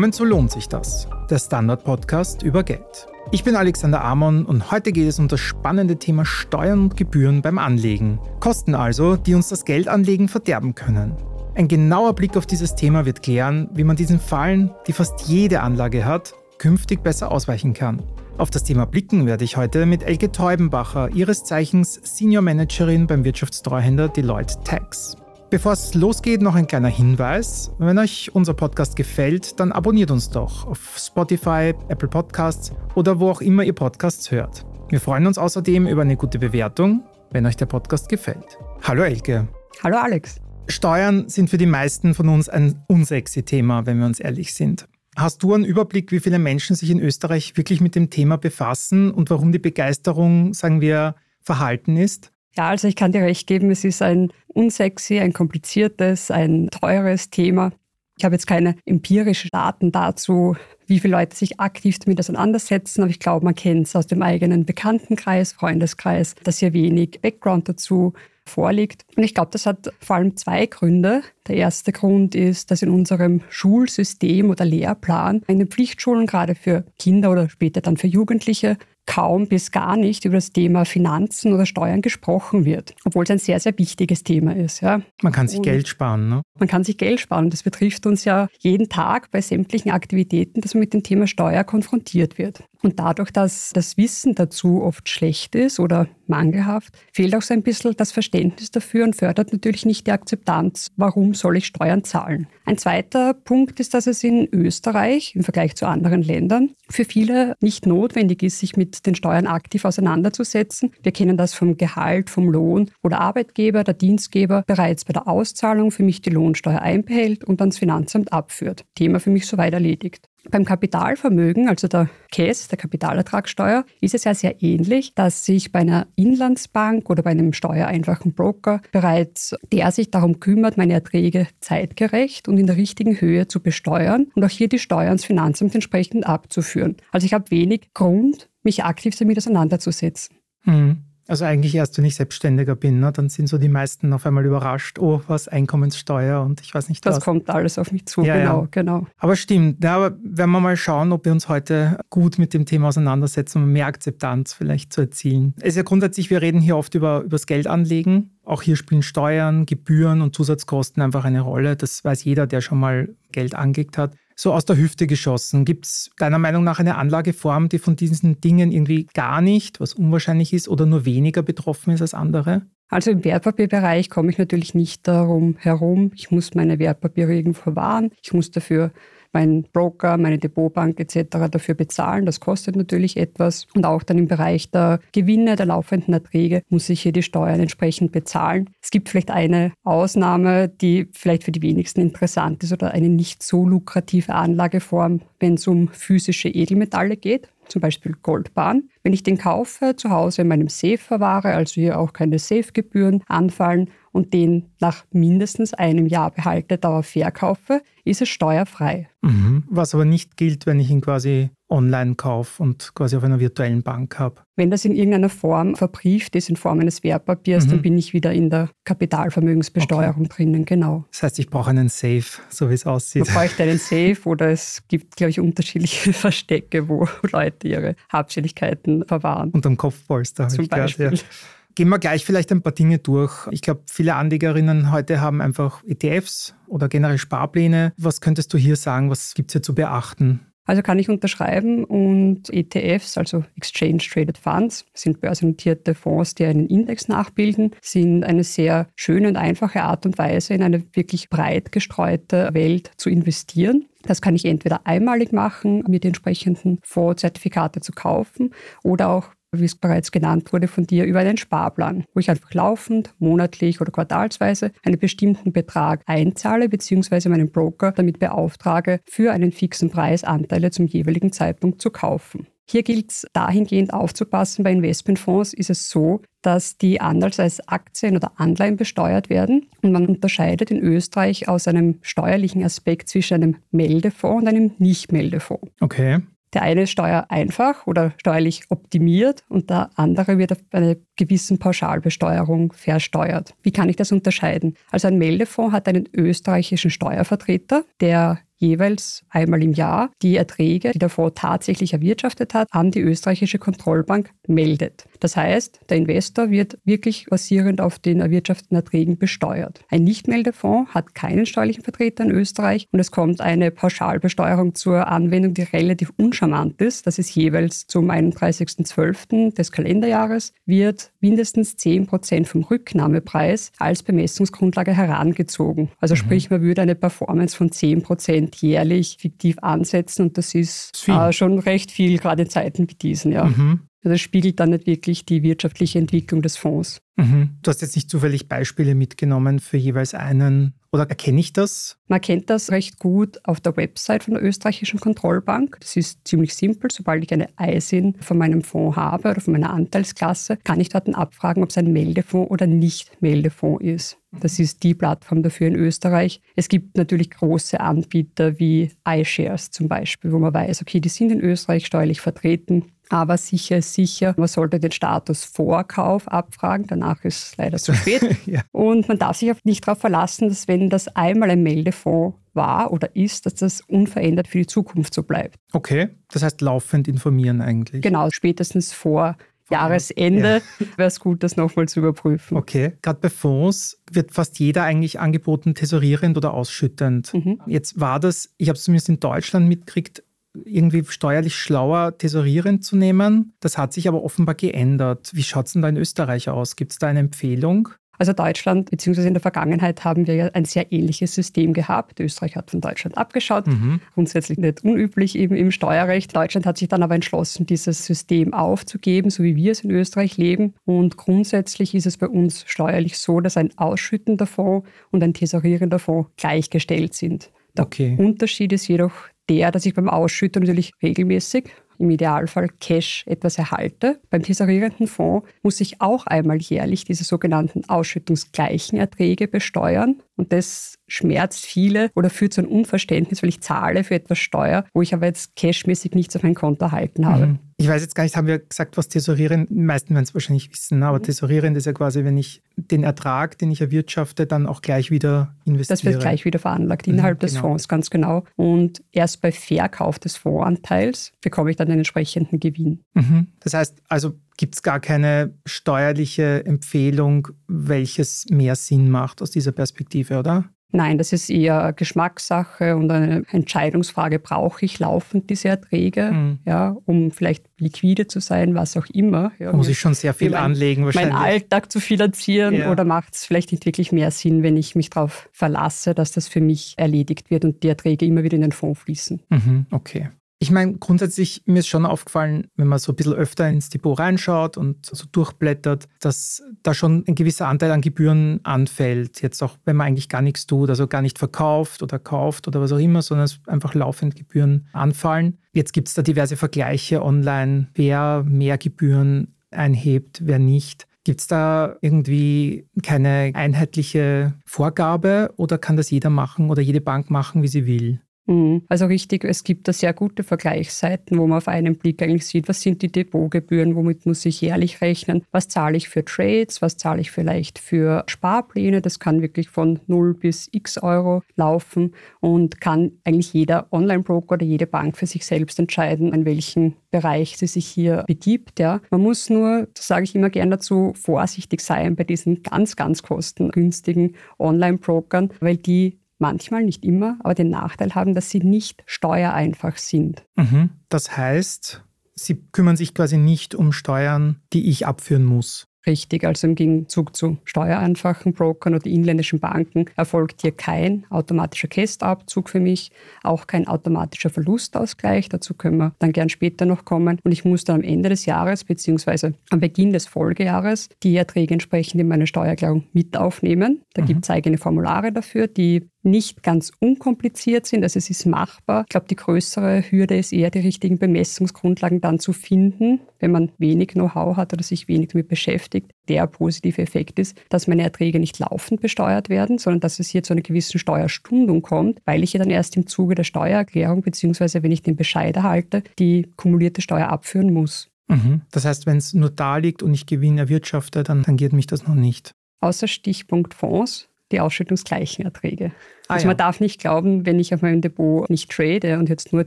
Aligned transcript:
Willkommen 0.00 0.14
zu 0.14 0.24
Lohnt 0.24 0.50
sich 0.50 0.66
das, 0.66 1.08
der 1.28 1.38
Standard-Podcast 1.38 2.42
über 2.42 2.62
Geld. 2.62 3.06
Ich 3.32 3.44
bin 3.44 3.54
Alexander 3.54 4.02
Amon 4.02 4.46
und 4.46 4.70
heute 4.70 4.92
geht 4.92 5.06
es 5.06 5.18
um 5.18 5.28
das 5.28 5.40
spannende 5.40 5.98
Thema 5.98 6.24
Steuern 6.24 6.84
und 6.84 6.96
Gebühren 6.96 7.42
beim 7.42 7.58
Anlegen. 7.58 8.18
Kosten 8.40 8.74
also, 8.74 9.16
die 9.16 9.34
uns 9.34 9.50
das 9.50 9.66
Geldanlegen 9.66 10.28
verderben 10.28 10.74
können. 10.74 11.16
Ein 11.54 11.68
genauer 11.68 12.14
Blick 12.14 12.38
auf 12.38 12.46
dieses 12.46 12.74
Thema 12.76 13.04
wird 13.04 13.22
klären, 13.22 13.68
wie 13.74 13.84
man 13.84 13.96
diesen 13.96 14.18
Fallen, 14.18 14.70
die 14.86 14.94
fast 14.94 15.28
jede 15.28 15.60
Anlage 15.60 16.06
hat, 16.06 16.32
künftig 16.56 17.02
besser 17.02 17.30
ausweichen 17.30 17.74
kann. 17.74 18.02
Auf 18.38 18.48
das 18.48 18.64
Thema 18.64 18.86
blicken 18.86 19.26
werde 19.26 19.44
ich 19.44 19.58
heute 19.58 19.84
mit 19.84 20.02
Elke 20.02 20.32
Teubenbacher, 20.32 21.10
ihres 21.10 21.44
Zeichens 21.44 22.00
Senior 22.04 22.40
Managerin 22.40 23.06
beim 23.06 23.22
Wirtschaftstreuhänder 23.22 24.08
Deloitte 24.08 24.64
Tax. 24.64 25.18
Bevor 25.50 25.72
es 25.72 25.94
losgeht, 25.94 26.42
noch 26.42 26.54
ein 26.54 26.68
kleiner 26.68 26.86
Hinweis. 26.86 27.72
Wenn 27.78 27.98
euch 27.98 28.30
unser 28.32 28.54
Podcast 28.54 28.94
gefällt, 28.94 29.58
dann 29.58 29.72
abonniert 29.72 30.12
uns 30.12 30.30
doch 30.30 30.64
auf 30.64 30.96
Spotify, 30.96 31.74
Apple 31.88 32.06
Podcasts 32.06 32.72
oder 32.94 33.18
wo 33.18 33.30
auch 33.30 33.40
immer 33.40 33.64
ihr 33.64 33.72
Podcasts 33.72 34.30
hört. 34.30 34.64
Wir 34.90 35.00
freuen 35.00 35.26
uns 35.26 35.38
außerdem 35.38 35.88
über 35.88 36.02
eine 36.02 36.16
gute 36.16 36.38
Bewertung, 36.38 37.02
wenn 37.32 37.46
euch 37.46 37.56
der 37.56 37.66
Podcast 37.66 38.08
gefällt. 38.08 38.58
Hallo 38.84 39.02
Elke. 39.02 39.48
Hallo 39.82 39.96
Alex. 39.96 40.36
Steuern 40.68 41.28
sind 41.28 41.50
für 41.50 41.58
die 41.58 41.66
meisten 41.66 42.14
von 42.14 42.28
uns 42.28 42.48
ein 42.48 42.84
unsexy 42.86 43.42
Thema, 43.42 43.86
wenn 43.86 43.98
wir 43.98 44.06
uns 44.06 44.20
ehrlich 44.20 44.54
sind. 44.54 44.86
Hast 45.16 45.42
du 45.42 45.52
einen 45.52 45.64
Überblick, 45.64 46.12
wie 46.12 46.20
viele 46.20 46.38
Menschen 46.38 46.76
sich 46.76 46.90
in 46.90 47.00
Österreich 47.00 47.56
wirklich 47.56 47.80
mit 47.80 47.96
dem 47.96 48.08
Thema 48.08 48.38
befassen 48.38 49.10
und 49.10 49.30
warum 49.30 49.50
die 49.50 49.58
Begeisterung, 49.58 50.54
sagen 50.54 50.80
wir, 50.80 51.16
verhalten 51.42 51.96
ist? 51.96 52.30
Ja, 52.56 52.68
also 52.68 52.88
ich 52.88 52.96
kann 52.96 53.12
dir 53.12 53.22
recht 53.22 53.46
geben, 53.46 53.70
es 53.70 53.84
ist 53.84 54.02
ein 54.02 54.32
unsexy, 54.48 55.20
ein 55.20 55.32
kompliziertes, 55.32 56.30
ein 56.30 56.68
teures 56.70 57.30
Thema. 57.30 57.72
Ich 58.18 58.24
habe 58.24 58.34
jetzt 58.34 58.46
keine 58.46 58.76
empirischen 58.84 59.48
Daten 59.50 59.92
dazu, 59.92 60.56
wie 60.86 60.98
viele 60.98 61.16
Leute 61.16 61.36
sich 61.36 61.58
aktiv 61.60 61.98
damit 62.00 62.18
auseinandersetzen, 62.18 63.02
aber 63.02 63.10
ich 63.10 63.20
glaube, 63.20 63.44
man 63.44 63.54
kennt 63.54 63.86
es 63.86 63.96
aus 63.96 64.06
dem 64.08 64.20
eigenen 64.22 64.66
Bekanntenkreis, 64.66 65.52
Freundeskreis, 65.52 66.34
dass 66.42 66.58
hier 66.58 66.74
wenig 66.74 67.20
Background 67.22 67.68
dazu 67.68 68.12
vorliegt. 68.44 69.06
Und 69.16 69.22
ich 69.22 69.34
glaube, 69.34 69.50
das 69.52 69.64
hat 69.64 69.90
vor 70.00 70.16
allem 70.16 70.36
zwei 70.36 70.66
Gründe. 70.66 71.22
Der 71.46 71.56
erste 71.56 71.92
Grund 71.92 72.34
ist, 72.34 72.70
dass 72.70 72.82
in 72.82 72.90
unserem 72.90 73.40
Schulsystem 73.48 74.50
oder 74.50 74.64
Lehrplan 74.64 75.42
in 75.46 75.58
den 75.58 75.68
Pflichtschulen 75.68 76.26
gerade 76.26 76.54
für 76.54 76.84
Kinder 76.98 77.30
oder 77.30 77.48
später 77.48 77.80
dann 77.80 77.96
für 77.96 78.08
Jugendliche 78.08 78.76
kaum 79.10 79.48
bis 79.48 79.72
gar 79.72 79.96
nicht 79.96 80.24
über 80.24 80.36
das 80.36 80.52
Thema 80.52 80.84
Finanzen 80.84 81.52
oder 81.52 81.66
Steuern 81.66 82.00
gesprochen 82.00 82.64
wird, 82.64 82.94
obwohl 83.04 83.24
es 83.24 83.30
ein 83.30 83.40
sehr, 83.40 83.58
sehr 83.58 83.76
wichtiges 83.76 84.22
Thema 84.22 84.54
ist. 84.54 84.82
Ja. 84.82 85.00
Man 85.20 85.32
kann 85.32 85.48
sich 85.48 85.58
und 85.58 85.64
Geld 85.64 85.88
sparen, 85.88 86.28
ne? 86.28 86.42
Man 86.60 86.68
kann 86.68 86.84
sich 86.84 86.96
Geld 86.96 87.18
sparen. 87.18 87.50
Das 87.50 87.64
betrifft 87.64 88.06
uns 88.06 88.24
ja 88.24 88.46
jeden 88.60 88.88
Tag 88.88 89.32
bei 89.32 89.40
sämtlichen 89.40 89.90
Aktivitäten, 89.90 90.60
dass 90.60 90.74
man 90.74 90.80
mit 90.80 90.94
dem 90.94 91.02
Thema 91.02 91.26
Steuer 91.26 91.64
konfrontiert 91.64 92.38
wird. 92.38 92.62
Und 92.82 92.98
dadurch, 92.98 93.30
dass 93.30 93.70
das 93.74 93.96
Wissen 93.96 94.34
dazu 94.34 94.82
oft 94.82 95.08
schlecht 95.08 95.54
ist 95.54 95.78
oder 95.78 96.08
mangelhaft, 96.26 96.94
fehlt 97.12 97.34
auch 97.34 97.42
so 97.42 97.52
ein 97.52 97.62
bisschen 97.62 97.94
das 97.96 98.12
Verständnis 98.12 98.70
dafür 98.70 99.04
und 99.04 99.16
fördert 99.16 99.52
natürlich 99.52 99.84
nicht 99.84 100.06
die 100.06 100.12
Akzeptanz, 100.12 100.90
warum 100.96 101.34
soll 101.34 101.58
ich 101.58 101.66
Steuern 101.66 102.04
zahlen. 102.04 102.46
Ein 102.64 102.78
zweiter 102.78 103.34
Punkt 103.34 103.80
ist, 103.80 103.92
dass 103.92 104.06
es 104.06 104.24
in 104.24 104.48
Österreich 104.52 105.34
im 105.34 105.42
Vergleich 105.42 105.74
zu 105.74 105.86
anderen 105.86 106.22
Ländern 106.22 106.70
für 106.88 107.04
viele 107.04 107.54
nicht 107.60 107.84
notwendig 107.84 108.42
ist, 108.42 108.60
sich 108.60 108.76
mit 108.76 109.06
den 109.06 109.14
Steuern 109.14 109.46
aktiv 109.46 109.84
auseinanderzusetzen. 109.84 110.92
Wir 111.02 111.12
kennen 111.12 111.36
das 111.36 111.52
vom 111.52 111.76
Gehalt, 111.76 112.30
vom 112.30 112.48
Lohn, 112.48 112.90
wo 113.02 113.08
der 113.08 113.20
Arbeitgeber, 113.20 113.84
der 113.84 113.94
Dienstgeber 113.94 114.64
bereits 114.66 115.04
bei 115.04 115.12
der 115.12 115.28
Auszahlung 115.28 115.90
für 115.90 116.02
mich 116.02 116.22
die 116.22 116.30
Lohnsteuer 116.30 116.80
einbehält 116.80 117.44
und 117.44 117.60
ans 117.60 117.78
Finanzamt 117.78 118.32
abführt. 118.32 118.84
Thema 118.94 119.20
für 119.20 119.30
mich 119.30 119.46
soweit 119.46 119.74
erledigt. 119.74 120.29
Beim 120.50 120.64
Kapitalvermögen, 120.64 121.68
also 121.68 121.86
der 121.86 122.08
KES, 122.30 122.68
der 122.68 122.78
Kapitalertragssteuer, 122.78 123.84
ist 124.00 124.14
es 124.14 124.24
ja 124.24 124.34
sehr 124.34 124.62
ähnlich, 124.62 125.14
dass 125.14 125.44
sich 125.44 125.72
bei 125.72 125.80
einer 125.80 126.06
Inlandsbank 126.16 127.10
oder 127.10 127.22
bei 127.22 127.30
einem 127.30 127.52
steuereinfachen 127.52 128.34
Broker 128.34 128.80
bereits 128.92 129.54
der 129.72 129.92
sich 129.92 130.10
darum 130.10 130.40
kümmert, 130.40 130.76
meine 130.76 130.94
Erträge 130.94 131.46
zeitgerecht 131.60 132.48
und 132.48 132.58
in 132.58 132.66
der 132.66 132.76
richtigen 132.76 133.20
Höhe 133.20 133.48
zu 133.48 133.60
besteuern 133.60 134.28
und 134.34 134.44
auch 134.44 134.50
hier 134.50 134.68
die 134.68 134.78
Steuern 134.78 135.08
ans 135.08 135.24
Finanzamt 135.24 135.74
entsprechend 135.74 136.26
abzuführen. 136.26 136.96
Also 137.12 137.26
ich 137.26 137.34
habe 137.34 137.50
wenig 137.50 137.92
Grund, 137.94 138.48
mich 138.62 138.84
aktiv 138.84 139.16
damit 139.16 139.38
auseinanderzusetzen. 139.38 140.36
Mhm. 140.64 141.04
Also 141.30 141.44
eigentlich 141.44 141.76
erst, 141.76 141.96
wenn 141.96 142.04
ich 142.04 142.16
Selbstständiger 142.16 142.74
bin, 142.74 142.98
ne, 142.98 143.12
dann 143.12 143.28
sind 143.28 143.46
so 143.46 143.56
die 143.56 143.68
meisten 143.68 144.12
auf 144.12 144.26
einmal 144.26 144.44
überrascht, 144.44 144.98
oh, 144.98 145.22
was 145.28 145.46
Einkommenssteuer 145.46 146.42
und 146.42 146.60
ich 146.60 146.74
weiß 146.74 146.88
nicht 146.88 147.06
das 147.06 147.12
was. 147.12 147.18
Das 147.18 147.24
kommt 147.24 147.48
alles 147.48 147.78
auf 147.78 147.92
mich 147.92 148.04
zu, 148.06 148.22
ja, 148.22 148.36
genau, 148.36 148.62
ja. 148.62 148.68
genau. 148.72 149.06
Aber 149.16 149.36
stimmt, 149.36 149.84
ja, 149.84 149.94
aber 149.94 150.18
wenn 150.24 150.50
wir 150.50 150.58
mal 150.58 150.76
schauen, 150.76 151.12
ob 151.12 151.24
wir 151.24 151.30
uns 151.30 151.48
heute 151.48 152.00
gut 152.10 152.40
mit 152.40 152.52
dem 152.52 152.66
Thema 152.66 152.88
auseinandersetzen, 152.88 153.62
um 153.62 153.72
mehr 153.72 153.86
Akzeptanz 153.86 154.54
vielleicht 154.54 154.92
zu 154.92 155.02
erzielen. 155.02 155.54
Es 155.60 155.68
ist 155.68 155.76
ja 155.76 155.82
grundsätzlich, 155.84 156.30
wir 156.30 156.42
reden 156.42 156.60
hier 156.60 156.76
oft 156.76 156.96
über, 156.96 157.20
über 157.20 157.36
das 157.36 157.46
Geldanlegen. 157.46 158.36
Auch 158.44 158.62
hier 158.62 158.74
spielen 158.74 159.02
Steuern, 159.02 159.66
Gebühren 159.66 160.22
und 160.22 160.34
Zusatzkosten 160.34 161.00
einfach 161.00 161.24
eine 161.24 161.42
Rolle. 161.42 161.76
Das 161.76 162.04
weiß 162.04 162.24
jeder, 162.24 162.48
der 162.48 162.60
schon 162.60 162.80
mal 162.80 163.08
Geld 163.30 163.54
angelegt 163.54 163.98
hat 163.98 164.16
so 164.40 164.52
aus 164.54 164.64
der 164.64 164.76
Hüfte 164.76 165.06
geschossen. 165.06 165.64
Gibt 165.64 165.86
es 165.86 166.10
deiner 166.16 166.38
Meinung 166.38 166.64
nach 166.64 166.78
eine 166.78 166.96
Anlageform, 166.96 167.68
die 167.68 167.78
von 167.78 167.96
diesen 167.96 168.40
Dingen 168.40 168.72
irgendwie 168.72 169.06
gar 169.12 169.42
nicht, 169.42 169.80
was 169.80 169.94
unwahrscheinlich 169.94 170.52
ist, 170.52 170.68
oder 170.68 170.86
nur 170.86 171.04
weniger 171.04 171.42
betroffen 171.42 171.92
ist 171.92 172.00
als 172.00 172.14
andere? 172.14 172.62
Also 172.88 173.10
im 173.10 173.24
Wertpapierbereich 173.24 174.10
komme 174.10 174.30
ich 174.30 174.38
natürlich 174.38 174.74
nicht 174.74 175.06
darum 175.06 175.56
herum. 175.58 176.10
Ich 176.16 176.30
muss 176.30 176.54
meine 176.54 176.78
Wertpapiere 176.78 177.34
irgendwo 177.34 177.60
verwahren. 177.60 178.10
Ich 178.22 178.32
muss 178.32 178.50
dafür 178.50 178.92
mein 179.32 179.64
Broker, 179.72 180.16
meine 180.16 180.38
Depotbank 180.38 180.98
etc. 181.00 181.50
dafür 181.50 181.74
bezahlen. 181.74 182.26
Das 182.26 182.40
kostet 182.40 182.76
natürlich 182.76 183.16
etwas. 183.16 183.66
Und 183.74 183.86
auch 183.86 184.02
dann 184.02 184.18
im 184.18 184.28
Bereich 184.28 184.70
der 184.70 185.00
Gewinne, 185.12 185.56
der 185.56 185.66
laufenden 185.66 186.14
Erträge, 186.14 186.62
muss 186.68 186.88
ich 186.88 187.02
hier 187.02 187.12
die 187.12 187.22
Steuern 187.22 187.60
entsprechend 187.60 188.12
bezahlen. 188.12 188.70
Es 188.82 188.90
gibt 188.90 189.08
vielleicht 189.08 189.30
eine 189.30 189.72
Ausnahme, 189.84 190.68
die 190.68 191.08
vielleicht 191.12 191.44
für 191.44 191.52
die 191.52 191.62
wenigsten 191.62 192.00
interessant 192.00 192.62
ist 192.62 192.72
oder 192.72 192.92
eine 192.92 193.08
nicht 193.08 193.42
so 193.42 193.66
lukrative 193.66 194.34
Anlageform, 194.34 195.20
wenn 195.38 195.54
es 195.54 195.66
um 195.66 195.88
physische 195.88 196.48
Edelmetalle 196.48 197.16
geht 197.16 197.48
zum 197.70 197.80
Beispiel 197.80 198.14
Goldbahn. 198.22 198.88
Wenn 199.02 199.12
ich 199.12 199.22
den 199.22 199.38
kaufe, 199.38 199.96
zu 199.96 200.10
Hause 200.10 200.42
in 200.42 200.48
meinem 200.48 200.68
Safe 200.68 200.98
verwahre, 200.98 201.54
also 201.54 201.74
hier 201.74 201.98
auch 201.98 202.12
keine 202.12 202.38
Safe-Gebühren 202.38 203.22
anfallen 203.28 203.90
und 204.12 204.34
den 204.34 204.66
nach 204.80 205.04
mindestens 205.12 205.72
einem 205.74 206.06
Jahr 206.06 206.30
Behaltedauer 206.30 207.02
verkaufe, 207.02 207.82
ist 208.04 208.22
es 208.22 208.28
steuerfrei. 208.28 209.08
Mhm. 209.22 209.64
Was 209.68 209.94
aber 209.94 210.04
nicht 210.04 210.36
gilt, 210.36 210.66
wenn 210.66 210.80
ich 210.80 210.90
ihn 210.90 211.00
quasi 211.00 211.50
online 211.70 212.14
kaufe 212.16 212.62
und 212.62 212.94
quasi 212.94 213.16
auf 213.16 213.24
einer 213.24 213.40
virtuellen 213.40 213.82
Bank 213.82 214.18
habe. 214.18 214.42
Wenn 214.56 214.70
das 214.70 214.84
in 214.84 214.94
irgendeiner 214.94 215.28
Form 215.28 215.74
verbrieft 215.76 216.36
ist, 216.36 216.50
in 216.50 216.56
Form 216.56 216.80
eines 216.80 217.02
Wertpapiers, 217.02 217.66
mhm. 217.66 217.70
dann 217.70 217.82
bin 217.82 217.98
ich 217.98 218.12
wieder 218.12 218.32
in 218.32 218.50
der 218.50 218.70
Kapitalvermögensbesteuerung 218.84 220.26
okay. 220.26 220.34
drinnen, 220.36 220.64
genau. 220.64 221.06
Das 221.10 221.22
heißt, 221.22 221.38
ich 221.38 221.48
brauche 221.48 221.70
einen 221.70 221.88
Safe, 221.88 222.24
so 222.48 222.68
wie 222.70 222.74
es 222.74 222.86
aussieht. 222.86 223.26
Man 223.26 223.34
bräuchte 223.34 223.62
einen 223.62 223.78
Safe 223.78 224.18
oder 224.24 224.50
es 224.50 224.82
gibt, 224.88 225.16
glaube 225.16 225.30
ich, 225.30 225.40
unterschiedliche 225.40 226.12
Verstecke, 226.12 226.88
wo 226.88 227.08
Leute 227.32 227.68
ihre 227.68 227.96
Habseligkeiten 228.10 229.04
verwahren. 229.06 229.50
Unterm 229.50 229.76
Kopfpolster. 229.76 230.48
Zum 230.48 230.68
Beispiel. 230.68 231.06
Gehört, 231.06 231.22
ja. 231.22 231.28
Gehen 231.76 231.88
wir 231.88 231.98
gleich 231.98 232.24
vielleicht 232.24 232.50
ein 232.50 232.62
paar 232.62 232.72
Dinge 232.72 232.98
durch. 232.98 233.46
Ich 233.52 233.62
glaube, 233.62 233.82
viele 233.86 234.16
Anlegerinnen 234.16 234.90
heute 234.90 235.20
haben 235.20 235.40
einfach 235.40 235.84
ETFs 235.86 236.54
oder 236.66 236.88
generell 236.88 237.16
Sparpläne. 237.16 237.92
Was 237.96 238.20
könntest 238.20 238.52
du 238.52 238.58
hier 238.58 238.76
sagen? 238.76 239.08
Was 239.08 239.34
gibt 239.34 239.50
es 239.50 239.52
hier 239.52 239.62
zu 239.62 239.74
beachten? 239.74 240.40
Also 240.70 240.82
kann 240.82 241.00
ich 241.00 241.08
unterschreiben 241.08 241.82
und 241.82 242.48
ETFs, 242.48 243.18
also 243.18 243.42
Exchange 243.56 243.98
Traded 244.08 244.38
Funds, 244.38 244.84
sind 244.94 245.20
börsennotierte 245.20 245.96
Fonds, 245.96 246.36
die 246.36 246.44
einen 246.44 246.68
Index 246.68 247.08
nachbilden, 247.08 247.74
sind 247.82 248.22
eine 248.22 248.44
sehr 248.44 248.86
schöne 248.94 249.26
und 249.26 249.36
einfache 249.36 249.82
Art 249.82 250.06
und 250.06 250.16
Weise, 250.16 250.54
in 250.54 250.62
eine 250.62 250.84
wirklich 250.92 251.28
breit 251.28 251.72
gestreute 251.72 252.50
Welt 252.52 252.92
zu 252.98 253.10
investieren. 253.10 253.86
Das 254.02 254.22
kann 254.22 254.36
ich 254.36 254.44
entweder 254.44 254.86
einmalig 254.86 255.32
machen, 255.32 255.82
mir 255.88 255.98
die 255.98 256.06
entsprechenden 256.06 256.78
Fondszertifikate 256.84 257.80
zu 257.80 257.90
kaufen 257.90 258.54
oder 258.84 259.08
auch 259.08 259.30
wie 259.52 259.64
es 259.64 259.74
bereits 259.74 260.12
genannt 260.12 260.52
wurde 260.52 260.68
von 260.68 260.86
dir, 260.86 261.04
über 261.04 261.20
einen 261.20 261.36
Sparplan, 261.36 262.04
wo 262.14 262.20
ich 262.20 262.30
einfach 262.30 262.52
laufend, 262.54 263.14
monatlich 263.18 263.80
oder 263.80 263.90
quartalsweise 263.90 264.70
einen 264.84 264.98
bestimmten 264.98 265.52
Betrag 265.52 266.02
einzahle 266.06 266.68
bzw. 266.68 267.28
meinen 267.28 267.50
Broker 267.50 267.92
damit 267.92 268.18
beauftrage, 268.18 269.00
für 269.08 269.32
einen 269.32 269.52
fixen 269.52 269.90
Preis 269.90 270.24
Anteile 270.24 270.70
zum 270.70 270.86
jeweiligen 270.86 271.32
Zeitpunkt 271.32 271.82
zu 271.82 271.90
kaufen. 271.90 272.46
Hier 272.70 272.84
gilt 272.84 273.10
es 273.10 273.26
dahingehend 273.32 273.92
aufzupassen, 273.92 274.62
bei 274.62 274.70
Investmentfonds 274.70 275.54
ist 275.54 275.70
es 275.70 275.90
so, 275.90 276.22
dass 276.40 276.78
die 276.78 277.00
anders 277.00 277.40
als 277.40 277.66
Aktien 277.66 278.14
oder 278.14 278.30
Anleihen 278.36 278.76
besteuert 278.76 279.28
werden. 279.28 279.66
Und 279.82 279.90
man 279.90 280.06
unterscheidet 280.06 280.70
in 280.70 280.78
Österreich 280.78 281.48
aus 281.48 281.66
einem 281.66 281.98
steuerlichen 282.02 282.62
Aspekt 282.62 283.08
zwischen 283.08 283.34
einem 283.34 283.56
Meldefonds 283.72 284.42
und 284.42 284.48
einem 284.48 284.70
Nicht-Meldefonds. 284.78 285.68
Okay. 285.80 286.20
Der 286.52 286.62
eine 286.62 286.82
ist 286.82 286.90
steuereinfach 286.90 287.86
oder 287.86 288.12
steuerlich 288.16 288.64
optimiert 288.70 289.44
und 289.48 289.70
der 289.70 289.90
andere 289.94 290.38
wird 290.38 290.52
auf 290.52 290.58
eine 290.72 290.98
gewissen 291.16 291.58
Pauschalbesteuerung 291.58 292.72
versteuert. 292.72 293.54
Wie 293.62 293.70
kann 293.70 293.88
ich 293.88 293.96
das 293.96 294.10
unterscheiden? 294.10 294.74
Also 294.90 295.08
ein 295.08 295.18
Meldefonds 295.18 295.72
hat 295.72 295.86
einen 295.88 296.08
österreichischen 296.12 296.90
Steuervertreter, 296.90 297.84
der 298.00 298.40
jeweils 298.60 299.24
einmal 299.30 299.62
im 299.62 299.72
Jahr 299.72 300.10
die 300.22 300.36
Erträge, 300.36 300.92
die 300.92 300.98
der 300.98 301.08
Fonds 301.08 301.40
tatsächlich 301.40 301.92
erwirtschaftet 301.92 302.54
hat, 302.54 302.68
an 302.70 302.90
die 302.90 303.00
österreichische 303.00 303.58
Kontrollbank 303.58 304.30
meldet. 304.46 305.06
Das 305.18 305.36
heißt, 305.36 305.80
der 305.88 305.96
Investor 305.96 306.50
wird 306.50 306.78
wirklich 306.84 307.26
basierend 307.28 307.80
auf 307.80 307.98
den 307.98 308.20
erwirtschafteten 308.20 308.76
Erträgen 308.76 309.18
besteuert. 309.18 309.80
Ein 309.90 310.04
Nichtmeldefonds 310.04 310.94
hat 310.94 311.14
keinen 311.14 311.46
steuerlichen 311.46 311.82
Vertreter 311.82 312.24
in 312.24 312.30
Österreich 312.30 312.86
und 312.92 313.00
es 313.00 313.10
kommt 313.10 313.40
eine 313.40 313.70
Pauschalbesteuerung 313.70 314.74
zur 314.74 315.08
Anwendung, 315.08 315.54
die 315.54 315.62
relativ 315.62 316.12
uncharmant 316.16 316.80
ist. 316.80 317.06
Das 317.06 317.18
ist 317.18 317.34
jeweils 317.34 317.86
zum 317.86 318.10
31.12. 318.10 319.54
des 319.54 319.72
Kalenderjahres, 319.72 320.52
wird 320.66 321.12
mindestens 321.20 321.76
10 321.76 322.06
Prozent 322.06 322.48
vom 322.48 322.62
Rücknahmepreis 322.62 323.72
als 323.78 324.02
Bemessungsgrundlage 324.02 324.94
herangezogen. 324.94 325.90
Also 325.98 326.14
mhm. 326.14 326.18
sprich, 326.18 326.50
man 326.50 326.62
würde 326.62 326.82
eine 326.82 326.94
Performance 326.94 327.56
von 327.56 327.72
10 327.72 328.02
Prozent 328.50 328.62
jährlich 328.62 329.16
fiktiv 329.18 329.58
ansetzen 329.62 330.26
und 330.26 330.38
das 330.38 330.54
ist 330.54 331.08
äh, 331.08 331.32
schon 331.32 331.58
recht 331.58 331.90
viel, 331.90 332.18
gerade 332.18 332.42
in 332.42 332.50
Zeiten 332.50 332.88
wie 332.88 332.94
diesen. 332.94 333.32
Ja. 333.32 333.44
Mhm. 333.44 333.80
Also 334.02 334.14
das 334.14 334.20
spiegelt 334.20 334.60
dann 334.60 334.70
nicht 334.70 334.86
wirklich 334.86 335.26
die 335.26 335.42
wirtschaftliche 335.42 335.98
Entwicklung 335.98 336.40
des 336.42 336.56
Fonds. 336.56 337.02
Mhm. 337.16 337.50
Du 337.62 337.70
hast 337.70 337.82
jetzt 337.82 337.96
nicht 337.96 338.08
zufällig 338.08 338.48
Beispiele 338.48 338.94
mitgenommen 338.94 339.58
für 339.58 339.76
jeweils 339.76 340.14
einen 340.14 340.74
oder 340.92 341.08
erkenne 341.08 341.38
ich 341.38 341.52
das? 341.52 341.98
Man 342.08 342.20
kennt 342.20 342.50
das 342.50 342.72
recht 342.72 342.98
gut 342.98 343.38
auf 343.44 343.60
der 343.60 343.76
Website 343.76 344.24
von 344.24 344.34
der 344.34 344.42
österreichischen 344.42 344.98
Kontrollbank. 344.98 345.76
Das 345.80 345.96
ist 345.96 346.26
ziemlich 346.26 346.54
simpel. 346.54 346.90
Sobald 346.90 347.22
ich 347.22 347.32
eine 347.32 347.48
ISIN 347.60 348.16
von 348.20 348.38
meinem 348.38 348.62
Fonds 348.62 348.96
habe 348.96 349.30
oder 349.30 349.40
von 349.40 349.52
meiner 349.52 349.72
Anteilsklasse, 349.72 350.56
kann 350.56 350.80
ich 350.80 350.88
dort 350.88 351.14
abfragen, 351.14 351.62
ob 351.62 351.70
es 351.70 351.78
ein 351.78 351.92
Meldefonds 351.92 352.50
oder 352.50 352.66
nicht 352.66 353.22
Meldefonds 353.22 353.84
ist. 353.84 354.18
Das 354.32 354.58
ist 354.58 354.82
die 354.82 354.94
Plattform 354.94 355.42
dafür 355.42 355.68
in 355.68 355.76
Österreich. 355.76 356.40
Es 356.56 356.68
gibt 356.68 356.96
natürlich 356.96 357.30
große 357.30 357.80
Anbieter 357.80 358.58
wie 358.58 358.90
iShares 359.06 359.70
zum 359.70 359.88
Beispiel, 359.88 360.32
wo 360.32 360.38
man 360.38 360.54
weiß, 360.54 360.82
okay, 360.82 361.00
die 361.00 361.08
sind 361.08 361.30
in 361.30 361.40
Österreich 361.40 361.86
steuerlich 361.86 362.20
vertreten. 362.20 362.86
Aber 363.10 363.36
sicher 363.36 363.78
ist 363.78 363.92
sicher, 363.92 364.34
man 364.36 364.46
sollte 364.46 364.78
den 364.78 364.92
Status 364.92 365.44
Vorkauf 365.44 366.28
abfragen, 366.28 366.86
danach 366.86 367.24
ist 367.24 367.42
es 367.42 367.56
leider 367.56 367.76
zu 367.78 367.92
spät. 367.92 368.22
ja. 368.46 368.62
Und 368.70 369.08
man 369.08 369.18
darf 369.18 369.36
sich 369.36 369.50
auch 369.50 369.56
nicht 369.64 369.86
darauf 369.86 369.98
verlassen, 369.98 370.48
dass 370.48 370.68
wenn 370.68 370.88
das 370.88 371.08
einmal 371.08 371.50
ein 371.50 371.62
Meldefonds 371.62 372.38
war 372.54 372.92
oder 372.92 373.14
ist, 373.16 373.46
dass 373.46 373.54
das 373.54 373.80
unverändert 373.80 374.46
für 374.46 374.58
die 374.58 374.66
Zukunft 374.66 375.12
so 375.12 375.24
bleibt. 375.24 375.56
Okay, 375.72 376.10
das 376.30 376.44
heißt 376.44 376.60
laufend 376.60 377.08
informieren 377.08 377.60
eigentlich. 377.60 378.02
Genau, 378.02 378.30
spätestens 378.30 378.92
vor 378.92 379.36
Jahresende 379.70 380.62
ja. 380.78 380.86
wäre 380.96 381.08
es 381.08 381.20
gut, 381.20 381.42
das 381.42 381.56
nochmal 381.56 381.88
zu 381.88 382.00
überprüfen. 382.00 382.56
Okay, 382.56 382.92
gerade 383.02 383.20
bei 383.20 383.28
Fonds 383.28 384.00
wird 384.10 384.32
fast 384.32 384.58
jeder 384.58 384.84
eigentlich 384.84 385.18
angeboten, 385.20 385.74
tesorierend 385.74 386.36
oder 386.36 386.54
ausschüttend. 386.54 387.32
Mhm. 387.34 387.60
Jetzt 387.66 388.00
war 388.00 388.20
das, 388.20 388.50
ich 388.56 388.68
habe 388.68 388.76
es 388.76 388.84
zumindest 388.84 389.08
in 389.08 389.20
Deutschland 389.20 389.68
mitgekriegt, 389.68 390.22
irgendwie 390.64 391.04
steuerlich 391.06 391.54
schlauer 391.54 392.16
tesorierend 392.18 392.84
zu 392.84 392.96
nehmen. 392.96 393.54
Das 393.60 393.78
hat 393.78 393.92
sich 393.92 394.08
aber 394.08 394.22
offenbar 394.22 394.54
geändert. 394.54 395.30
Wie 395.32 395.42
schaut 395.42 395.66
es 395.66 395.72
denn 395.74 395.82
da 395.82 395.88
in 395.88 395.96
Österreich 395.96 396.48
aus? 396.48 396.76
Gibt 396.76 396.92
es 396.92 396.98
da 396.98 397.08
eine 397.08 397.20
Empfehlung? 397.20 397.90
Also 398.20 398.34
Deutschland, 398.34 398.90
beziehungsweise 398.90 399.28
in 399.28 399.32
der 399.34 399.40
Vergangenheit 399.40 400.04
haben 400.04 400.26
wir 400.26 400.34
ja 400.34 400.50
ein 400.52 400.66
sehr 400.66 400.92
ähnliches 400.92 401.34
System 401.34 401.72
gehabt. 401.72 402.20
Österreich 402.20 402.54
hat 402.54 402.70
von 402.70 402.82
Deutschland 402.82 403.16
abgeschaut, 403.16 403.66
mhm. 403.66 404.02
grundsätzlich 404.12 404.58
nicht 404.58 404.84
unüblich 404.84 405.38
eben 405.38 405.56
im 405.56 405.70
Steuerrecht. 405.70 406.36
Deutschland 406.36 406.66
hat 406.66 406.76
sich 406.76 406.88
dann 406.88 407.02
aber 407.02 407.14
entschlossen, 407.14 407.64
dieses 407.64 408.04
System 408.04 408.52
aufzugeben, 408.52 409.30
so 409.30 409.42
wie 409.42 409.56
wir 409.56 409.72
es 409.72 409.80
in 409.80 409.90
Österreich 409.90 410.36
leben. 410.36 410.74
Und 410.84 411.16
grundsätzlich 411.16 411.94
ist 411.94 412.04
es 412.04 412.18
bei 412.18 412.28
uns 412.28 412.64
steuerlich 412.66 413.16
so, 413.16 413.40
dass 413.40 413.56
ein 413.56 413.70
ausschüttender 413.78 414.44
Fonds 414.44 414.86
und 415.10 415.24
ein 415.24 415.32
tesorierender 415.32 415.98
Fonds 415.98 416.28
gleichgestellt 416.36 417.14
sind. 417.14 417.50
Der 417.74 417.86
okay. 417.86 418.16
Unterschied 418.18 418.74
ist 418.74 418.86
jedoch 418.86 419.12
der, 419.50 419.72
dass 419.72 419.84
ich 419.84 419.94
beim 419.94 420.08
Ausschütten 420.08 420.62
natürlich 420.62 420.92
regelmäßig 421.02 421.70
im 421.98 422.08
Idealfall 422.08 422.68
Cash 422.80 423.24
etwas 423.26 423.58
erhalte. 423.58 424.20
Beim 424.30 424.42
tesorierenden 424.42 425.06
Fonds 425.06 425.46
muss 425.62 425.80
ich 425.80 426.00
auch 426.00 426.26
einmal 426.26 426.56
jährlich 426.56 427.04
diese 427.04 427.24
sogenannten 427.24 427.86
ausschüttungsgleichen 427.88 428.98
Erträge 428.98 429.48
besteuern. 429.48 430.22
Und 430.36 430.52
das 430.52 430.94
schmerzt 431.10 431.66
viele 431.66 432.10
oder 432.14 432.30
führt 432.30 432.54
zu 432.54 432.62
einem 432.62 432.70
Unverständnis, 432.70 433.42
weil 433.42 433.50
ich 433.50 433.60
zahle 433.60 434.04
für 434.04 434.14
etwas 434.14 434.38
Steuer, 434.38 434.84
wo 434.94 435.02
ich 435.02 435.12
aber 435.12 435.26
jetzt 435.26 435.56
cashmäßig 435.56 436.12
nichts 436.12 436.36
auf 436.36 436.42
mein 436.42 436.54
Konto 436.54 436.84
erhalten 436.84 437.26
habe. 437.26 437.46
Mhm. 437.46 437.58
Ich 437.76 437.88
weiß 437.88 438.02
jetzt 438.02 438.14
gar 438.14 438.24
nicht, 438.24 438.36
haben 438.36 438.46
wir 438.46 438.58
gesagt, 438.58 438.98
was 438.98 439.08
Tesorieren, 439.08 439.66
die 439.70 439.80
meisten 439.80 440.12
werden 440.12 440.24
es 440.24 440.34
wahrscheinlich 440.34 440.70
wissen, 440.70 441.02
aber 441.02 441.18
mhm. 441.18 441.22
Tesorierend 441.22 441.76
ist 441.78 441.86
ja 441.86 441.94
quasi, 441.94 442.24
wenn 442.24 442.36
ich 442.36 442.62
den 442.76 443.04
Ertrag, 443.04 443.56
den 443.56 443.70
ich 443.70 443.80
erwirtschafte, 443.80 444.46
dann 444.46 444.66
auch 444.66 444.82
gleich 444.82 445.10
wieder 445.10 445.54
investiere. 445.64 445.96
Das 445.96 446.04
wird 446.04 446.20
gleich 446.20 446.44
wieder 446.44 446.58
veranlagt 446.58 447.08
innerhalb 447.08 447.38
mhm, 447.38 447.46
genau. 447.46 447.52
des 447.52 447.58
Fonds, 447.58 447.88
ganz 447.88 448.10
genau. 448.10 448.44
Und 448.56 449.02
erst 449.12 449.40
bei 449.40 449.50
Verkauf 449.50 450.18
des 450.18 450.36
Fondsanteils 450.36 451.32
bekomme 451.40 451.70
ich 451.70 451.76
dann 451.76 451.88
den 451.88 451.98
entsprechenden 451.98 452.60
Gewinn. 452.60 453.00
Mhm. 453.14 453.46
Das 453.60 453.72
heißt, 453.72 454.02
also 454.08 454.34
gibt 454.58 454.74
es 454.74 454.82
gar 454.82 455.00
keine 455.00 455.54
steuerliche 455.64 456.66
Empfehlung, 456.66 457.48
welches 457.66 458.44
mehr 458.50 458.76
Sinn 458.76 459.10
macht 459.10 459.40
aus 459.40 459.50
dieser 459.50 459.72
Perspektive, 459.72 460.38
oder? 460.38 460.68
Nein, 460.92 461.18
das 461.18 461.32
ist 461.32 461.50
eher 461.50 461.92
Geschmackssache 461.92 462.96
und 462.96 463.10
eine 463.10 463.44
Entscheidungsfrage, 463.50 464.38
brauche 464.38 464.84
ich 464.84 464.98
laufend 464.98 465.48
diese 465.48 465.68
Erträge, 465.68 466.32
mhm. 466.32 466.58
ja, 466.66 466.96
um 467.06 467.30
vielleicht 467.30 467.64
liquide 467.78 468.26
zu 468.26 468.40
sein, 468.40 468.74
was 468.74 468.96
auch 468.96 469.06
immer. 469.06 469.52
Ja, 469.58 469.72
muss 469.72 469.88
ich 469.88 469.98
schon 469.98 470.14
sehr 470.14 470.34
viel 470.34 470.50
mein, 470.50 470.62
anlegen 470.62 471.04
wahrscheinlich. 471.04 471.32
Meinen 471.32 471.42
Alltag 471.42 471.92
zu 471.92 472.00
finanzieren 472.00 472.74
ja. 472.74 472.90
oder 472.90 473.04
macht 473.04 473.34
es 473.34 473.44
vielleicht 473.44 473.70
nicht 473.72 473.86
wirklich 473.86 474.10
mehr 474.10 474.30
Sinn, 474.30 474.62
wenn 474.62 474.76
ich 474.76 474.94
mich 474.94 475.10
darauf 475.10 475.48
verlasse, 475.52 476.14
dass 476.14 476.32
das 476.32 476.48
für 476.48 476.60
mich 476.60 476.94
erledigt 476.96 477.50
wird 477.50 477.64
und 477.64 477.82
die 477.82 477.88
Erträge 477.88 478.26
immer 478.26 478.42
wieder 478.42 478.56
in 478.56 478.62
den 478.62 478.72
Fonds 478.72 479.00
fließen. 479.00 479.42
Mhm, 479.48 479.86
okay. 479.90 480.30
Ich 480.62 480.70
meine, 480.70 480.98
grundsätzlich 480.98 481.62
mir 481.64 481.78
ist 481.78 481.88
schon 481.88 482.04
aufgefallen, 482.04 482.68
wenn 482.76 482.86
man 482.86 482.98
so 482.98 483.12
ein 483.12 483.16
bisschen 483.16 483.32
öfter 483.32 483.66
ins 483.70 483.88
Depot 483.88 484.18
reinschaut 484.18 484.76
und 484.76 485.06
so 485.06 485.24
durchblättert, 485.32 486.06
dass 486.20 486.62
da 486.82 486.92
schon 486.92 487.24
ein 487.26 487.34
gewisser 487.34 487.66
Anteil 487.66 487.90
an 487.92 488.02
Gebühren 488.02 488.60
anfällt. 488.62 489.40
Jetzt 489.40 489.62
auch, 489.62 489.78
wenn 489.86 489.96
man 489.96 490.08
eigentlich 490.08 490.28
gar 490.28 490.42
nichts 490.42 490.66
tut, 490.66 490.90
also 490.90 491.06
gar 491.06 491.22
nicht 491.22 491.38
verkauft 491.38 492.02
oder 492.02 492.18
kauft 492.18 492.68
oder 492.68 492.82
was 492.82 492.92
auch 492.92 492.98
immer, 492.98 493.22
sondern 493.22 493.46
es 493.46 493.58
einfach 493.66 493.94
laufend 493.94 494.36
Gebühren 494.36 494.86
anfallen. 494.92 495.56
Jetzt 495.72 495.94
gibt 495.94 496.08
es 496.08 496.14
da 496.14 496.20
diverse 496.20 496.58
Vergleiche 496.58 497.22
online, 497.22 497.88
wer 497.94 498.44
mehr 498.46 498.76
Gebühren 498.76 499.54
einhebt, 499.70 500.42
wer 500.44 500.58
nicht. 500.58 501.06
Gibt 501.24 501.40
es 501.40 501.46
da 501.46 501.96
irgendwie 502.02 502.86
keine 503.02 503.52
einheitliche 503.54 504.52
Vorgabe 504.66 505.54
oder 505.56 505.78
kann 505.78 505.96
das 505.96 506.10
jeder 506.10 506.28
machen 506.28 506.68
oder 506.68 506.82
jede 506.82 507.00
Bank 507.00 507.30
machen, 507.30 507.62
wie 507.62 507.68
sie 507.68 507.86
will? 507.86 508.20
Mhm. 508.50 508.82
Also 508.88 509.06
richtig, 509.06 509.44
es 509.44 509.62
gibt 509.62 509.86
da 509.86 509.92
sehr 509.92 510.12
gute 510.12 510.42
Vergleichsseiten, 510.42 511.38
wo 511.38 511.46
man 511.46 511.58
auf 511.58 511.68
einen 511.68 511.96
Blick 511.96 512.20
eigentlich 512.20 512.46
sieht, 512.46 512.68
was 512.68 512.82
sind 512.82 513.00
die 513.00 513.12
Depotgebühren, 513.12 513.94
womit 513.94 514.26
muss 514.26 514.44
ich 514.44 514.60
jährlich 514.60 515.00
rechnen, 515.00 515.44
was 515.52 515.68
zahle 515.68 515.96
ich 515.96 516.08
für 516.08 516.24
Trades, 516.24 516.82
was 516.82 516.96
zahle 516.96 517.20
ich 517.20 517.30
vielleicht 517.30 517.78
für 517.78 518.24
Sparpläne. 518.26 519.02
Das 519.02 519.20
kann 519.20 519.40
wirklich 519.40 519.68
von 519.68 520.00
0 520.08 520.34
bis 520.34 520.68
x 520.72 520.98
Euro 520.98 521.42
laufen 521.54 522.12
und 522.40 522.80
kann 522.80 523.12
eigentlich 523.24 523.52
jeder 523.52 523.86
Online-Broker 523.92 524.54
oder 524.54 524.66
jede 524.66 524.88
Bank 524.88 525.16
für 525.16 525.26
sich 525.26 525.46
selbst 525.46 525.78
entscheiden, 525.78 526.32
in 526.32 526.44
welchen 526.44 526.96
Bereich 527.12 527.56
sie 527.56 527.68
sich 527.68 527.86
hier 527.86 528.24
begibt. 528.26 528.80
Ja. 528.80 529.00
Man 529.10 529.20
muss 529.20 529.48
nur, 529.48 529.86
das 529.94 530.08
sage 530.08 530.24
ich 530.24 530.34
immer 530.34 530.50
gern 530.50 530.70
dazu, 530.70 531.12
vorsichtig 531.14 531.80
sein 531.82 532.16
bei 532.16 532.24
diesen 532.24 532.64
ganz, 532.64 532.96
ganz 532.96 533.22
kostengünstigen 533.22 534.34
Online-Brokern, 534.58 535.50
weil 535.60 535.76
die 535.76 536.19
manchmal, 536.40 536.84
nicht 536.84 537.04
immer, 537.04 537.38
aber 537.40 537.54
den 537.54 537.70
Nachteil 537.70 538.14
haben, 538.14 538.34
dass 538.34 538.50
sie 538.50 538.60
nicht 538.60 539.02
steuereinfach 539.06 539.96
sind. 539.96 540.44
Mhm. 540.56 540.90
Das 541.08 541.36
heißt, 541.36 542.02
sie 542.34 542.62
kümmern 542.72 542.96
sich 542.96 543.14
quasi 543.14 543.36
nicht 543.36 543.74
um 543.74 543.92
Steuern, 543.92 544.60
die 544.72 544.88
ich 544.88 545.06
abführen 545.06 545.44
muss. 545.44 545.90
Richtig, 546.06 546.44
also 546.44 546.66
im 546.66 546.76
Gegenzug 546.76 547.36
zu 547.36 547.58
steuereinfachen 547.64 548.54
Brokern 548.54 548.94
oder 548.94 549.06
inländischen 549.06 549.60
Banken 549.60 550.06
erfolgt 550.16 550.62
hier 550.62 550.72
kein 550.72 551.26
automatischer 551.28 551.88
Kästabzug 551.88 552.70
für 552.70 552.80
mich, 552.80 553.12
auch 553.42 553.66
kein 553.66 553.86
automatischer 553.86 554.48
Verlustausgleich. 554.48 555.50
Dazu 555.50 555.74
können 555.74 555.98
wir 555.98 556.14
dann 556.18 556.32
gern 556.32 556.48
später 556.48 556.86
noch 556.86 557.04
kommen. 557.04 557.38
Und 557.44 557.52
ich 557.52 557.66
muss 557.66 557.84
dann 557.84 557.96
am 557.96 558.02
Ende 558.02 558.30
des 558.30 558.46
Jahres 558.46 558.84
bzw. 558.84 559.52
am 559.68 559.80
Beginn 559.80 560.14
des 560.14 560.26
Folgejahres 560.26 561.10
die 561.22 561.36
Erträge 561.36 561.74
entsprechend 561.74 562.18
in 562.18 562.28
meine 562.28 562.46
Steuererklärung 562.46 563.04
mit 563.12 563.36
aufnehmen. 563.36 564.00
Da 564.14 564.22
mhm. 564.22 564.26
gibt 564.26 564.44
es 564.44 564.50
eigene 564.50 564.78
Formulare 564.78 565.32
dafür, 565.32 565.66
die 565.66 566.08
nicht 566.22 566.62
ganz 566.62 566.92
unkompliziert 566.98 567.86
sind. 567.86 568.02
Also 568.02 568.18
es 568.18 568.30
ist 568.30 568.46
machbar. 568.46 569.02
Ich 569.02 569.10
glaube, 569.10 569.26
die 569.28 569.36
größere 569.36 570.02
Hürde 570.10 570.36
ist 570.36 570.52
eher, 570.52 570.70
die 570.70 570.80
richtigen 570.80 571.18
Bemessungsgrundlagen 571.18 572.20
dann 572.20 572.38
zu 572.38 572.52
finden, 572.52 573.20
wenn 573.38 573.52
man 573.52 573.72
wenig 573.78 574.08
Know-how 574.08 574.56
hat 574.56 574.72
oder 574.72 574.82
sich 574.82 575.08
wenig 575.08 575.28
damit 575.28 575.48
beschäftigt. 575.48 576.10
Der 576.28 576.46
positive 576.46 577.00
Effekt 577.00 577.38
ist, 577.38 577.56
dass 577.68 577.86
meine 577.86 578.02
Erträge 578.02 578.38
nicht 578.38 578.58
laufend 578.58 579.00
besteuert 579.00 579.48
werden, 579.48 579.78
sondern 579.78 580.00
dass 580.00 580.20
es 580.20 580.28
hier 580.28 580.42
zu 580.42 580.52
einer 580.52 580.62
gewissen 580.62 580.98
Steuerstundung 580.98 581.82
kommt, 581.82 582.20
weil 582.24 582.42
ich 582.42 582.52
ja 582.52 582.58
dann 582.58 582.70
erst 582.70 582.96
im 582.96 583.06
Zuge 583.06 583.34
der 583.34 583.44
Steuererklärung 583.44 584.22
beziehungsweise 584.22 584.82
wenn 584.82 584.92
ich 584.92 585.02
den 585.02 585.16
Bescheid 585.16 585.56
erhalte, 585.56 586.02
die 586.18 586.50
kumulierte 586.56 587.02
Steuer 587.02 587.28
abführen 587.28 587.72
muss. 587.72 588.10
Mhm. 588.28 588.62
Das 588.70 588.84
heißt, 588.84 589.06
wenn 589.06 589.16
es 589.16 589.34
nur 589.34 589.50
da 589.50 589.78
liegt 589.78 590.02
und 590.02 590.14
ich 590.14 590.26
Gewinn 590.26 590.58
erwirtschafte, 590.58 591.22
dann 591.22 591.42
tangiert 591.42 591.72
mich 591.72 591.86
das 591.86 592.06
noch 592.06 592.14
nicht. 592.14 592.52
Außer 592.80 593.08
Stichpunkt 593.08 593.74
Fonds 593.74 594.28
die 594.52 594.60
ausschüttungsgleichen 594.60 595.44
Erträge. 595.44 595.92
Ah, 596.28 596.34
also 596.34 596.46
man 596.46 596.56
darf 596.56 596.80
nicht 596.80 597.00
glauben, 597.00 597.46
wenn 597.46 597.58
ich 597.58 597.74
auf 597.74 597.82
meinem 597.82 598.00
Depot 598.00 598.48
nicht 598.50 598.70
trade 598.70 599.18
und 599.18 599.28
jetzt 599.28 599.52
nur 599.52 599.66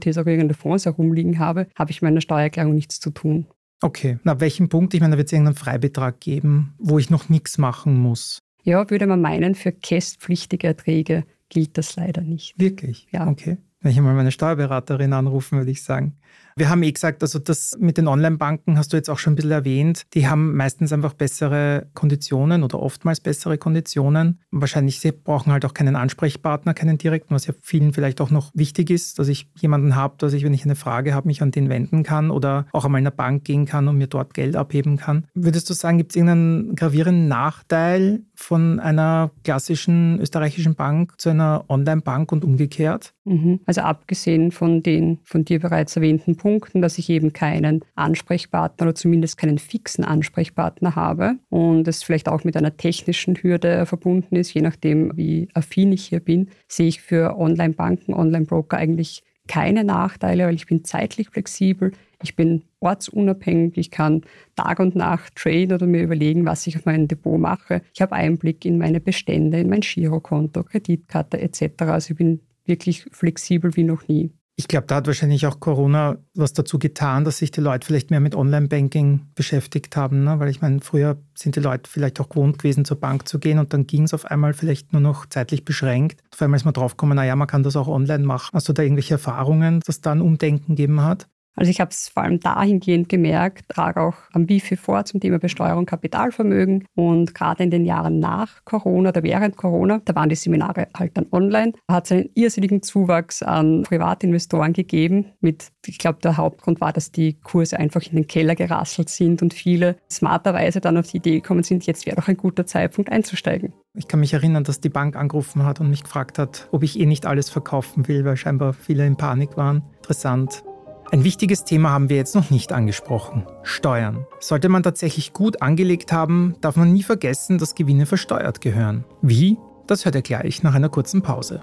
tesorierende 0.00 0.54
Fonds 0.54 0.86
herumliegen 0.86 1.38
habe, 1.38 1.66
habe 1.76 1.90
ich 1.90 2.02
mit 2.02 2.10
meiner 2.10 2.20
Steuererklärung 2.20 2.74
nichts 2.74 3.00
zu 3.00 3.10
tun. 3.10 3.46
Okay, 3.82 4.18
na 4.22 4.40
welchem 4.40 4.68
Punkt? 4.68 4.94
Ich 4.94 5.00
meine, 5.00 5.12
da 5.12 5.18
wird 5.18 5.28
es 5.28 5.32
irgendeinen 5.32 5.56
Freibetrag 5.56 6.20
geben, 6.20 6.74
wo 6.78 6.98
ich 6.98 7.10
noch 7.10 7.28
nichts 7.28 7.58
machen 7.58 7.98
muss. 7.98 8.38
Ja, 8.62 8.88
würde 8.88 9.06
man 9.06 9.20
meinen, 9.20 9.54
für 9.54 9.72
kästpflichtige 9.72 10.68
Erträge 10.68 11.24
gilt 11.50 11.76
das 11.76 11.96
leider 11.96 12.22
nicht. 12.22 12.58
Wirklich? 12.58 13.08
Ja. 13.12 13.28
Okay. 13.28 13.58
Wenn 13.80 13.92
ich 13.92 14.00
mal 14.00 14.14
meine 14.14 14.32
Steuerberaterin 14.32 15.12
anrufen, 15.12 15.58
würde 15.58 15.70
ich 15.70 15.82
sagen. 15.82 16.16
Wir 16.56 16.70
haben 16.70 16.84
eh 16.84 16.92
gesagt, 16.92 17.20
also 17.22 17.40
das 17.40 17.76
mit 17.80 17.98
den 17.98 18.06
Online-Banken 18.06 18.78
hast 18.78 18.92
du 18.92 18.96
jetzt 18.96 19.10
auch 19.10 19.18
schon 19.18 19.32
ein 19.32 19.36
bisschen 19.36 19.50
erwähnt. 19.50 20.02
Die 20.14 20.28
haben 20.28 20.54
meistens 20.54 20.92
einfach 20.92 21.12
bessere 21.12 21.88
Konditionen 21.94 22.62
oder 22.62 22.80
oftmals 22.80 23.18
bessere 23.18 23.58
Konditionen. 23.58 24.40
Wahrscheinlich 24.52 25.00
sie 25.00 25.10
brauchen 25.10 25.50
halt 25.50 25.64
auch 25.64 25.74
keinen 25.74 25.96
Ansprechpartner, 25.96 26.72
keinen 26.72 26.96
direkten, 26.96 27.34
was 27.34 27.48
ja 27.48 27.54
vielen 27.60 27.92
vielleicht 27.92 28.20
auch 28.20 28.30
noch 28.30 28.52
wichtig 28.54 28.90
ist, 28.90 29.18
dass 29.18 29.26
ich 29.26 29.48
jemanden 29.58 29.96
habe, 29.96 30.14
dass 30.18 30.32
ich, 30.32 30.44
wenn 30.44 30.54
ich 30.54 30.64
eine 30.64 30.76
Frage 30.76 31.12
habe, 31.12 31.26
mich 31.26 31.42
an 31.42 31.50
den 31.50 31.68
wenden 31.68 32.04
kann 32.04 32.30
oder 32.30 32.66
auch 32.72 32.84
einmal 32.84 33.00
in 33.00 33.06
eine 33.08 33.16
Bank 33.16 33.42
gehen 33.42 33.66
kann 33.66 33.88
und 33.88 33.98
mir 33.98 34.06
dort 34.06 34.32
Geld 34.32 34.54
abheben 34.54 34.96
kann. 34.96 35.26
Würdest 35.34 35.68
du 35.70 35.74
sagen, 35.74 35.98
gibt 35.98 36.12
es 36.12 36.16
irgendeinen 36.16 36.76
gravierenden 36.76 37.26
Nachteil 37.26 38.22
von 38.36 38.78
einer 38.78 39.32
klassischen 39.42 40.20
österreichischen 40.20 40.76
Bank 40.76 41.14
zu 41.18 41.30
einer 41.30 41.64
Online-Bank 41.68 42.30
und 42.30 42.44
umgekehrt? 42.44 43.12
Mhm. 43.24 43.58
Also 43.66 43.80
abgesehen 43.80 44.52
von 44.52 44.84
den 44.84 45.18
von 45.24 45.44
dir 45.44 45.58
bereits 45.58 45.96
erwähnten 45.96 46.36
Punkten, 46.44 46.82
dass 46.82 46.98
ich 46.98 47.08
eben 47.08 47.32
keinen 47.32 47.80
Ansprechpartner 47.94 48.88
oder 48.88 48.94
zumindest 48.94 49.38
keinen 49.38 49.56
fixen 49.56 50.04
Ansprechpartner 50.04 50.94
habe 50.94 51.36
und 51.48 51.88
es 51.88 52.02
vielleicht 52.02 52.28
auch 52.28 52.44
mit 52.44 52.54
einer 52.54 52.76
technischen 52.76 53.34
Hürde 53.34 53.86
verbunden 53.86 54.36
ist, 54.36 54.52
je 54.52 54.60
nachdem, 54.60 55.16
wie 55.16 55.48
affin 55.54 55.90
ich 55.90 56.04
hier 56.04 56.20
bin, 56.20 56.50
sehe 56.68 56.88
ich 56.88 57.00
für 57.00 57.38
Online-Banken, 57.38 58.12
Online-Broker 58.12 58.76
eigentlich 58.76 59.22
keine 59.48 59.84
Nachteile, 59.84 60.44
weil 60.44 60.54
ich 60.54 60.66
bin 60.66 60.84
zeitlich 60.84 61.30
flexibel, 61.30 61.92
ich 62.22 62.36
bin 62.36 62.64
ortsunabhängig, 62.80 63.78
ich 63.78 63.90
kann 63.90 64.20
Tag 64.54 64.80
und 64.80 64.96
Nacht 64.96 65.36
traden 65.36 65.72
oder 65.72 65.86
mir 65.86 66.02
überlegen, 66.02 66.44
was 66.44 66.66
ich 66.66 66.76
auf 66.76 66.84
meinem 66.84 67.08
Depot 67.08 67.40
mache. 67.40 67.80
Ich 67.94 68.02
habe 68.02 68.12
Einblick 68.12 68.66
in 68.66 68.76
meine 68.76 69.00
Bestände, 69.00 69.60
in 69.60 69.70
mein 69.70 69.80
Girokonto, 69.80 70.62
Kreditkarte 70.62 71.40
etc. 71.40 71.84
Also 71.84 72.10
ich 72.10 72.18
bin 72.18 72.40
wirklich 72.66 73.06
flexibel 73.12 73.74
wie 73.76 73.84
noch 73.84 74.08
nie. 74.08 74.30
Ich 74.56 74.68
glaube, 74.68 74.86
da 74.86 74.96
hat 74.96 75.08
wahrscheinlich 75.08 75.46
auch 75.46 75.58
Corona 75.58 76.16
was 76.34 76.52
dazu 76.52 76.78
getan, 76.78 77.24
dass 77.24 77.38
sich 77.38 77.50
die 77.50 77.60
Leute 77.60 77.84
vielleicht 77.84 78.10
mehr 78.10 78.20
mit 78.20 78.36
Online-Banking 78.36 79.32
beschäftigt 79.34 79.96
haben. 79.96 80.22
Ne? 80.22 80.38
Weil 80.38 80.48
ich 80.48 80.60
meine, 80.60 80.80
früher 80.80 81.18
sind 81.34 81.56
die 81.56 81.60
Leute 81.60 81.90
vielleicht 81.90 82.20
auch 82.20 82.28
gewohnt 82.28 82.60
gewesen, 82.60 82.84
zur 82.84 83.00
Bank 83.00 83.26
zu 83.26 83.40
gehen 83.40 83.58
und 83.58 83.72
dann 83.72 83.88
ging 83.88 84.04
es 84.04 84.14
auf 84.14 84.26
einmal 84.26 84.54
vielleicht 84.54 84.92
nur 84.92 85.02
noch 85.02 85.26
zeitlich 85.26 85.64
beschränkt. 85.64 86.22
Auf 86.32 86.40
einmal 86.40 86.58
ist 86.58 86.64
man 86.64 86.74
draufgekommen, 86.74 87.16
naja, 87.16 87.34
man 87.34 87.48
kann 87.48 87.64
das 87.64 87.74
auch 87.74 87.88
online 87.88 88.24
machen. 88.24 88.50
Hast 88.54 88.68
du 88.68 88.72
da 88.72 88.84
irgendwelche 88.84 89.14
Erfahrungen, 89.14 89.80
dass 89.84 90.00
da 90.00 90.12
ein 90.12 90.20
Umdenken 90.20 90.76
gegeben 90.76 91.00
hat? 91.00 91.26
Also 91.56 91.70
ich 91.70 91.80
habe 91.80 91.90
es 91.90 92.08
vor 92.08 92.24
allem 92.24 92.40
dahingehend 92.40 93.08
gemerkt, 93.08 93.68
trage 93.68 94.00
auch 94.00 94.16
am 94.32 94.48
Wifi 94.48 94.76
vor 94.76 95.04
zum 95.04 95.20
Thema 95.20 95.38
Besteuerung 95.38 95.86
Kapitalvermögen 95.86 96.86
und 96.94 97.34
gerade 97.34 97.62
in 97.62 97.70
den 97.70 97.84
Jahren 97.84 98.18
nach 98.18 98.64
Corona 98.64 99.10
oder 99.10 99.22
während 99.22 99.56
Corona, 99.56 100.00
da 100.04 100.14
waren 100.14 100.28
die 100.28 100.34
Seminare 100.34 100.88
halt 100.96 101.16
dann 101.16 101.26
online, 101.30 101.72
hat 101.88 102.06
es 102.06 102.12
einen 102.12 102.30
irrsinnigen 102.34 102.82
Zuwachs 102.82 103.42
an 103.42 103.82
Privatinvestoren 103.82 104.72
gegeben 104.72 105.26
mit, 105.40 105.68
ich 105.86 105.98
glaube, 105.98 106.18
der 106.22 106.36
Hauptgrund 106.36 106.80
war, 106.80 106.92
dass 106.92 107.12
die 107.12 107.34
Kurse 107.34 107.78
einfach 107.78 108.02
in 108.02 108.16
den 108.16 108.26
Keller 108.26 108.56
gerasselt 108.56 109.08
sind 109.08 109.42
und 109.42 109.54
viele 109.54 109.96
smarterweise 110.10 110.80
dann 110.80 110.96
auf 110.96 111.06
die 111.06 111.18
Idee 111.18 111.36
gekommen 111.36 111.62
sind, 111.62 111.86
jetzt 111.86 112.06
wäre 112.06 112.16
doch 112.16 112.28
ein 112.28 112.36
guter 112.36 112.66
Zeitpunkt 112.66 113.12
einzusteigen. 113.12 113.72
Ich 113.96 114.08
kann 114.08 114.18
mich 114.18 114.32
erinnern, 114.32 114.64
dass 114.64 114.80
die 114.80 114.88
Bank 114.88 115.14
angerufen 115.14 115.64
hat 115.64 115.80
und 115.80 115.88
mich 115.88 116.02
gefragt 116.02 116.38
hat, 116.38 116.68
ob 116.72 116.82
ich 116.82 116.98
eh 116.98 117.06
nicht 117.06 117.26
alles 117.26 117.48
verkaufen 117.48 118.08
will, 118.08 118.24
weil 118.24 118.36
scheinbar 118.36 118.72
viele 118.72 119.06
in 119.06 119.16
Panik 119.16 119.56
waren. 119.56 119.82
Interessant. 119.98 120.64
Ein 121.14 121.22
wichtiges 121.22 121.62
Thema 121.62 121.90
haben 121.90 122.08
wir 122.08 122.16
jetzt 122.16 122.34
noch 122.34 122.50
nicht 122.50 122.72
angesprochen. 122.72 123.46
Steuern. 123.62 124.26
Sollte 124.40 124.68
man 124.68 124.82
tatsächlich 124.82 125.32
gut 125.32 125.62
angelegt 125.62 126.10
haben, 126.10 126.56
darf 126.60 126.74
man 126.74 126.92
nie 126.92 127.04
vergessen, 127.04 127.56
dass 127.56 127.76
Gewinne 127.76 128.04
versteuert 128.04 128.60
gehören. 128.60 129.04
Wie? 129.22 129.56
Das 129.86 130.04
hört 130.04 130.16
ihr 130.16 130.22
gleich 130.22 130.64
nach 130.64 130.74
einer 130.74 130.88
kurzen 130.88 131.22
Pause. 131.22 131.62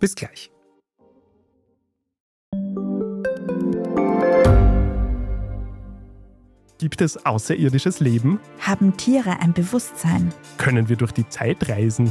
Bis 0.00 0.14
gleich. 0.14 0.50
Gibt 6.78 7.02
es 7.02 7.26
außerirdisches 7.26 8.00
Leben? 8.00 8.40
Haben 8.60 8.96
Tiere 8.96 9.38
ein 9.40 9.52
Bewusstsein? 9.52 10.32
Können 10.56 10.88
wir 10.88 10.96
durch 10.96 11.12
die 11.12 11.28
Zeit 11.28 11.68
reisen? 11.68 12.10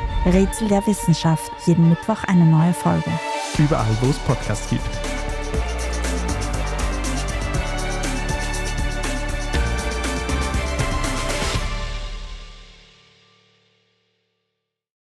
Rätsel 0.25 0.67
der 0.67 0.85
Wissenschaft. 0.85 1.51
Jeden 1.65 1.89
Mittwoch 1.89 2.23
eine 2.25 2.45
neue 2.45 2.73
Folge. 2.73 3.09
Überall, 3.57 3.89
wo 4.01 4.09
es 4.11 4.19
Podcasts 4.19 4.69
gibt. 4.69 4.83